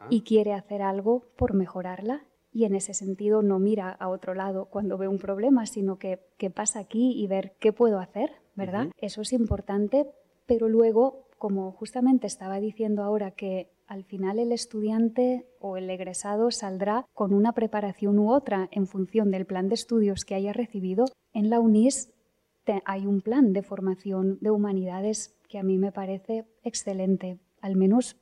y 0.09 0.21
quiere 0.21 0.53
hacer 0.53 0.81
algo 0.81 1.25
por 1.35 1.53
mejorarla 1.53 2.23
y 2.57 2.65
en 2.65 2.73
ese 2.73 2.95
sentido 2.95 3.43
no 3.43 3.59
mira 3.59 3.91
a 3.91 4.09
otro 4.09 4.33
lado 4.33 4.65
cuando 4.65 4.97
ve 4.97 5.07
un 5.07 5.19
problema, 5.19 5.67
sino 5.67 5.99
que 5.99 6.21
qué 6.39 6.49
pasa 6.49 6.79
aquí 6.79 7.11
y 7.11 7.27
ver 7.27 7.53
qué 7.59 7.71
puedo 7.71 7.99
hacer, 7.99 8.31
¿verdad? 8.55 8.87
Eso 8.97 9.21
es 9.21 9.31
importante, 9.31 10.07
pero 10.47 10.67
luego, 10.67 11.27
como 11.37 11.71
justamente 11.71 12.25
estaba 12.25 12.59
diciendo 12.59 13.03
ahora 13.03 13.29
que 13.29 13.69
al 13.85 14.05
final 14.05 14.39
el 14.39 14.51
estudiante 14.51 15.45
o 15.59 15.77
el 15.77 15.87
egresado 15.87 16.49
saldrá 16.49 17.05
con 17.13 17.31
una 17.31 17.51
preparación 17.51 18.17
u 18.17 18.33
otra 18.33 18.69
en 18.71 18.87
función 18.87 19.29
del 19.29 19.45
plan 19.45 19.69
de 19.69 19.75
estudios 19.75 20.25
que 20.25 20.33
haya 20.33 20.51
recibido, 20.51 21.05
en 21.33 21.51
la 21.51 21.59
UNIS 21.59 22.11
hay 22.85 23.05
un 23.05 23.21
plan 23.21 23.53
de 23.53 23.61
formación 23.61 24.39
de 24.41 24.49
humanidades 24.49 25.37
que 25.47 25.59
a 25.59 25.63
mí 25.63 25.77
me 25.77 25.91
parece 25.91 26.47
excelente, 26.63 27.37
al 27.61 27.75
menos 27.75 28.17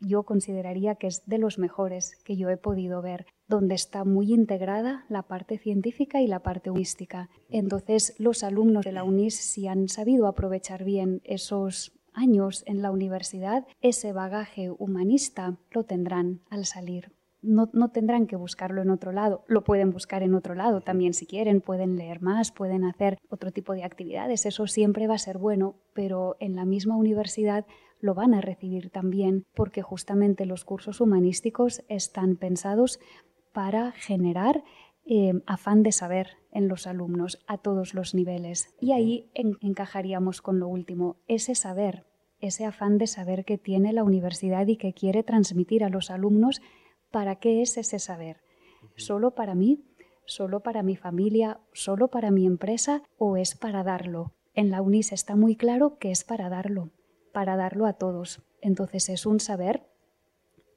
yo 0.00 0.22
consideraría 0.22 0.94
que 0.94 1.08
es 1.08 1.26
de 1.26 1.38
los 1.38 1.58
mejores 1.58 2.16
que 2.24 2.36
yo 2.36 2.50
he 2.50 2.56
podido 2.56 3.02
ver 3.02 3.26
donde 3.46 3.74
está 3.74 4.04
muy 4.04 4.32
integrada 4.32 5.04
la 5.08 5.22
parte 5.22 5.58
científica 5.58 6.20
y 6.20 6.26
la 6.26 6.40
parte 6.40 6.70
humanística. 6.70 7.28
Entonces, 7.48 8.14
los 8.18 8.42
alumnos 8.42 8.84
de 8.84 8.92
la 8.92 9.04
UNIS, 9.04 9.36
si 9.36 9.66
han 9.66 9.88
sabido 9.88 10.26
aprovechar 10.26 10.84
bien 10.84 11.20
esos 11.24 11.92
años 12.14 12.62
en 12.66 12.80
la 12.80 12.90
universidad, 12.90 13.66
ese 13.80 14.12
bagaje 14.12 14.70
humanista 14.70 15.58
lo 15.70 15.84
tendrán 15.84 16.40
al 16.48 16.64
salir. 16.64 17.12
No, 17.42 17.68
no, 17.74 17.90
tendrán 17.90 18.26
que 18.26 18.36
buscarlo 18.36 18.80
en 18.80 18.88
otro 18.88 19.12
lado, 19.12 19.44
lo 19.48 19.64
pueden 19.64 19.90
buscar 19.90 20.22
en 20.22 20.32
otro 20.32 20.54
lado 20.54 20.80
también 20.80 21.12
si 21.12 21.26
quieren, 21.26 21.60
pueden 21.60 21.96
leer 21.96 22.22
más, 22.22 22.50
pueden 22.50 22.84
hacer 22.84 23.18
otro 23.28 23.50
tipo 23.50 23.74
de 23.74 23.84
actividades, 23.84 24.46
eso 24.46 24.66
siempre 24.66 25.06
va 25.06 25.16
a 25.16 25.18
ser 25.18 25.36
bueno, 25.36 25.74
pero 25.92 26.36
en 26.40 26.56
la 26.56 26.64
misma 26.64 26.96
universidad 26.96 27.66
lo 28.00 28.14
van 28.14 28.32
a 28.32 28.40
recibir 28.40 28.88
también 28.88 29.44
porque 29.54 29.82
justamente 29.82 30.46
los 30.46 30.64
cursos 30.64 31.02
humanísticos 31.02 31.82
están 31.88 32.36
pensados 32.36 32.98
para 33.54 33.92
generar 33.92 34.62
eh, 35.06 35.32
afán 35.46 35.82
de 35.82 35.92
saber 35.92 36.36
en 36.50 36.68
los 36.68 36.86
alumnos 36.86 37.42
a 37.46 37.56
todos 37.56 37.94
los 37.94 38.14
niveles. 38.14 38.74
Y 38.80 38.92
ahí 38.92 39.30
encajaríamos 39.34 40.42
con 40.42 40.58
lo 40.58 40.68
último, 40.68 41.16
ese 41.28 41.54
saber, 41.54 42.04
ese 42.40 42.66
afán 42.66 42.98
de 42.98 43.06
saber 43.06 43.44
que 43.44 43.56
tiene 43.56 43.92
la 43.92 44.04
universidad 44.04 44.66
y 44.66 44.76
que 44.76 44.92
quiere 44.92 45.22
transmitir 45.22 45.84
a 45.84 45.88
los 45.88 46.10
alumnos, 46.10 46.60
¿para 47.10 47.36
qué 47.36 47.62
es 47.62 47.78
ese 47.78 47.98
saber? 47.98 48.42
¿Solo 48.96 49.34
para 49.34 49.54
mí? 49.54 49.84
¿Solo 50.26 50.60
para 50.60 50.82
mi 50.82 50.96
familia? 50.96 51.60
¿Solo 51.72 52.08
para 52.08 52.30
mi 52.30 52.46
empresa? 52.46 53.02
¿O 53.16 53.36
es 53.36 53.54
para 53.54 53.84
darlo? 53.84 54.32
En 54.54 54.70
la 54.70 54.82
UNIS 54.82 55.12
está 55.12 55.36
muy 55.36 55.56
claro 55.56 55.98
que 55.98 56.10
es 56.10 56.24
para 56.24 56.48
darlo, 56.48 56.90
para 57.32 57.56
darlo 57.56 57.86
a 57.86 57.94
todos. 57.94 58.42
Entonces 58.60 59.08
es 59.08 59.26
un 59.26 59.38
saber 59.40 59.86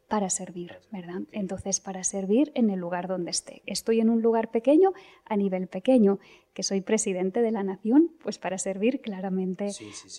para 0.07 0.29
servir, 0.29 0.79
¿verdad? 0.91 1.21
Entonces, 1.31 1.79
para 1.79 2.03
servir 2.03 2.51
en 2.55 2.69
el 2.69 2.79
lugar 2.79 3.07
donde 3.07 3.31
esté. 3.31 3.61
Estoy 3.65 3.99
en 3.99 4.09
un 4.09 4.21
lugar 4.21 4.51
pequeño, 4.51 4.93
a 5.25 5.35
nivel 5.35 5.67
pequeño, 5.67 6.19
que 6.53 6.63
soy 6.63 6.81
presidente 6.81 7.41
de 7.41 7.51
la 7.51 7.63
nación, 7.63 8.11
pues 8.23 8.39
para 8.39 8.57
servir 8.57 9.01
claramente 9.01 9.69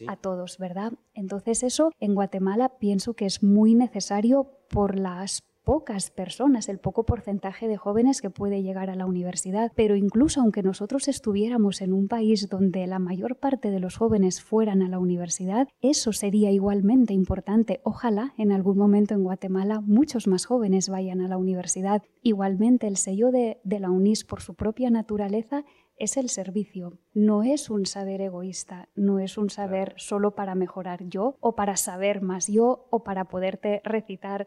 a 0.07 0.17
todos, 0.17 0.59
¿verdad? 0.59 0.93
Entonces, 1.15 1.63
eso 1.63 1.91
en 2.01 2.15
Guatemala 2.15 2.79
pienso 2.79 3.15
que 3.15 3.27
es 3.27 3.43
muy 3.43 3.75
necesario 3.75 4.51
por 4.69 4.99
las 4.99 5.43
pocas 5.69 6.11
personas, 6.11 6.71
el 6.71 6.79
poco 6.79 7.05
porcentaje 7.05 7.69
de 7.69 7.77
jóvenes 7.77 8.23
que 8.23 8.31
puede 8.31 8.63
llegar 8.63 8.89
a 8.89 8.95
la 8.95 9.05
universidad. 9.05 9.71
Pero 9.77 9.97
incluso 9.97 10.41
aunque 10.41 10.63
nosotros 10.63 11.09
estuviéramos 11.09 11.83
en 11.83 11.93
un 11.93 12.09
país 12.09 12.49
donde 12.49 12.87
la 12.87 12.99
mayor 12.99 13.37
parte 13.37 13.71
de 13.71 13.79
los 13.79 13.99
jóvenes 13.99 14.41
fueran 14.41 14.81
a 14.81 14.89
la 14.89 14.99
universidad, 14.99 15.69
eso 15.83 16.15
sería 16.15 16.51
igualmente 16.51 17.13
importante. 17.13 17.83
Ojalá 17.85 18.33
en 18.39 18.51
algún 18.51 18.79
momento 18.79 19.13
en 19.13 19.25
Guatemala 19.25 19.83
muchos 19.83 20.27
más 20.27 20.47
jóvenes 20.47 20.89
vayan 20.89 21.21
a 21.21 21.29
la 21.29 21.37
universidad. 21.37 22.03
Igualmente 22.23 22.87
el 22.87 22.97
sello 22.97 23.31
de, 23.31 23.61
de 23.63 23.79
la 23.79 23.91
UNIS 23.91 24.25
por 24.25 24.41
su 24.41 24.55
propia 24.55 24.89
naturaleza 24.89 25.67
es 25.99 26.17
el 26.17 26.29
servicio. 26.29 26.99
No 27.15 27.43
es 27.43 27.71
un 27.71 27.87
saber 27.87 28.21
egoísta, 28.21 28.89
no 28.95 29.19
es 29.19 29.39
un 29.39 29.51
saber 29.51 29.95
solo 29.97 30.33
para 30.35 30.55
mejorar 30.55 31.05
yo 31.05 31.37
o 31.41 31.55
para 31.55 31.77
saber 31.77 32.23
más 32.23 32.47
yo 32.49 32.87
o 32.91 33.05
para 33.05 33.25
poderte 33.25 33.81
recitar 33.85 34.47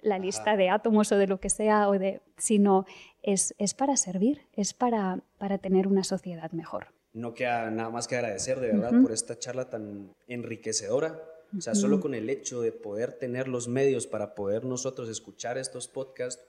la 0.00 0.18
lista 0.18 0.56
de 0.56 0.70
átomos 0.70 1.10
o 1.12 1.18
de 1.18 1.26
lo 1.26 1.40
que 1.40 1.50
sea, 1.50 1.88
o 1.88 1.98
de, 1.98 2.20
sino 2.36 2.86
es, 3.22 3.54
es 3.58 3.74
para 3.74 3.96
servir, 3.96 4.42
es 4.52 4.72
para, 4.72 5.22
para 5.38 5.58
tener 5.58 5.88
una 5.88 6.04
sociedad 6.04 6.52
mejor. 6.52 6.88
No 7.12 7.34
queda 7.34 7.70
nada 7.70 7.90
más 7.90 8.06
que 8.06 8.16
agradecer 8.16 8.60
de 8.60 8.68
verdad 8.68 8.92
por 9.02 9.10
esta 9.10 9.38
charla 9.38 9.70
tan 9.70 10.14
enriquecedora. 10.28 11.20
O 11.56 11.60
sea, 11.60 11.74
solo 11.74 12.00
con 12.00 12.14
el 12.14 12.28
hecho 12.28 12.60
de 12.60 12.72
poder 12.72 13.12
tener 13.14 13.48
los 13.48 13.68
medios 13.68 14.06
para 14.06 14.34
poder 14.34 14.64
nosotros 14.64 15.08
escuchar 15.08 15.56
estos 15.56 15.88
podcasts, 15.88 16.44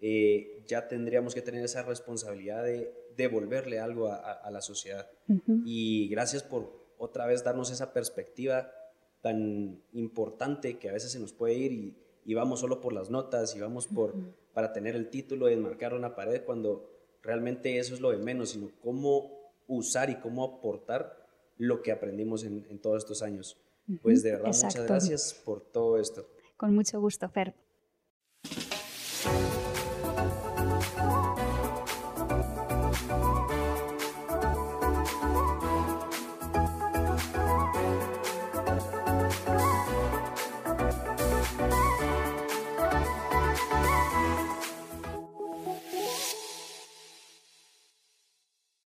eh, 0.00 0.62
ya 0.66 0.88
tendríamos 0.88 1.34
que 1.34 1.42
tener 1.42 1.64
esa 1.64 1.82
responsabilidad 1.82 2.62
de 2.62 2.92
devolverle 3.16 3.78
algo 3.78 4.08
a, 4.08 4.50
la 4.50 4.60
sociedad. 4.60 5.08
Y 5.64 6.08
gracias 6.08 6.42
por 6.42 6.82
otra 6.98 7.26
vez 7.26 7.42
darnos 7.44 7.70
esa 7.70 7.92
perspectiva 7.92 8.70
tan 9.20 9.80
importante 9.92 10.78
que 10.78 10.88
a 10.88 10.92
veces 10.92 11.12
se 11.12 11.20
nos 11.20 11.32
puede 11.32 11.54
ir 11.54 11.72
y, 11.72 11.96
y 12.24 12.34
vamos 12.34 12.60
solo 12.60 12.80
por 12.80 12.92
las 12.92 13.10
notas 13.10 13.54
y 13.56 13.60
vamos 13.60 13.86
por, 13.86 14.14
para 14.52 14.72
tener 14.72 14.96
el 14.96 15.08
título 15.08 15.48
y 15.48 15.54
enmarcar 15.54 15.94
una 15.94 16.14
pared 16.14 16.44
cuando 16.44 16.88
realmente 17.22 17.78
eso 17.78 17.94
es 17.94 18.00
lo 18.00 18.10
de 18.10 18.18
menos, 18.18 18.50
sino 18.50 18.70
cómo 18.82 19.30
usar 19.66 20.10
y 20.10 20.16
cómo 20.16 20.44
aportar 20.44 21.26
lo 21.58 21.82
que 21.82 21.92
aprendimos 21.92 22.44
en, 22.44 22.78
todos 22.80 22.98
estos 22.98 23.22
años. 23.22 23.56
Pues 24.02 24.22
de 24.22 24.32
verdad, 24.32 24.46
muchas 24.46 24.86
gracias 24.86 25.42
por 25.44 25.60
todo 25.60 25.98
esto. 25.98 26.26
Con 26.56 26.74
mucho 26.74 27.00
gusto, 27.00 27.28
Fer. 27.28 27.54